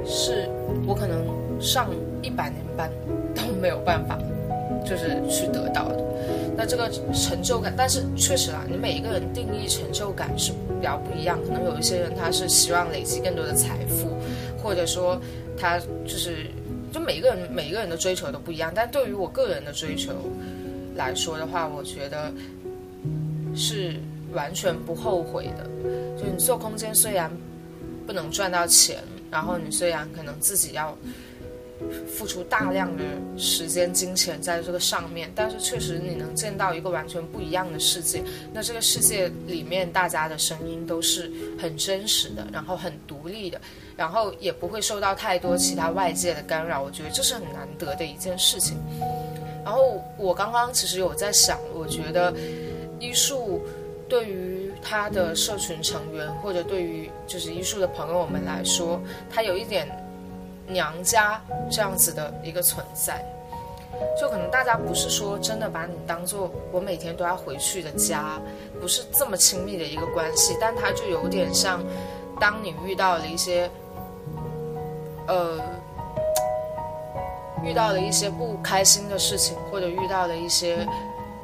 [0.07, 0.49] 是
[0.87, 1.27] 我可能
[1.61, 1.91] 上
[2.23, 2.91] 一百年班
[3.35, 4.19] 都没有办法，
[4.85, 6.03] 就是去得到的。
[6.57, 11.39] 那这个成就感，但是确实啊，你每一个人定义成就感是比较不一样。
[11.45, 14.09] 可能有一些人他是希望累积更多的财富，
[14.63, 15.21] 或者说
[15.59, 16.47] 他就是，
[16.93, 18.71] 就每一个人每一个人的追求都不一样。
[18.75, 20.13] 但对于我个人的追求
[20.95, 22.31] 来说的话，我觉得
[23.57, 23.95] 是
[24.33, 25.65] 完全不后悔的。
[26.17, 27.31] 就你做空间，虽然
[28.07, 28.99] 不能赚到钱，
[29.31, 30.97] 然后你虽然可能自己要。
[32.07, 33.03] 付出大量的
[33.37, 38.23] 时间、金钱在这个上面，但是确实你能见到一个完全不一样的世界。
[38.53, 43.61] 那这个世界里面，大家的声音都是很真实的，然后很独立的，
[43.97, 46.83] 然后也不会受到太多其他外界的干扰。
[46.83, 48.77] 我觉得这是很难得的一件事情。
[49.65, 52.35] 然后我刚刚其实有在想，我觉得
[52.99, 53.63] 艺术
[54.09, 59.89] 对于他的社群成员，或者对于就是艺术的朋友们来说，它有一点。
[60.73, 63.25] 娘家这样子的一个存在，
[64.19, 68.41] 就可能大家不是说真的把你当做我每天都要回去的家，
[68.81, 71.81] 不是这么亲密的一个关系，但它就有点像，
[72.41, 73.71] 当你遇到了一些，
[75.29, 75.61] 呃，
[77.63, 80.87] 遇到了一些不开心的事情，或者遇到了一些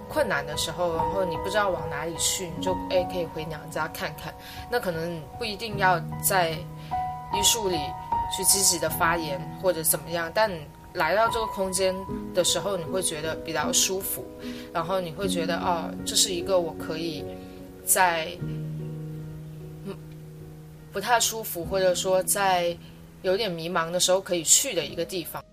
[0.09, 4.33] 困难的时候，然后你不知道往哪里去，你就哎可以回娘家看看，
[4.71, 7.79] 那可能不一定要在医术里。
[8.37, 10.51] 去积极的发言或者怎么样，但
[10.95, 11.95] 来到这个空间
[12.35, 14.25] 的时候，你会觉得比较舒服，
[14.73, 17.25] 然后你会觉得哦，这是一个我可以
[17.85, 18.29] 在
[20.93, 22.77] 不太舒服或者说在
[23.23, 25.45] 有点迷茫的时候可以去的一个地方。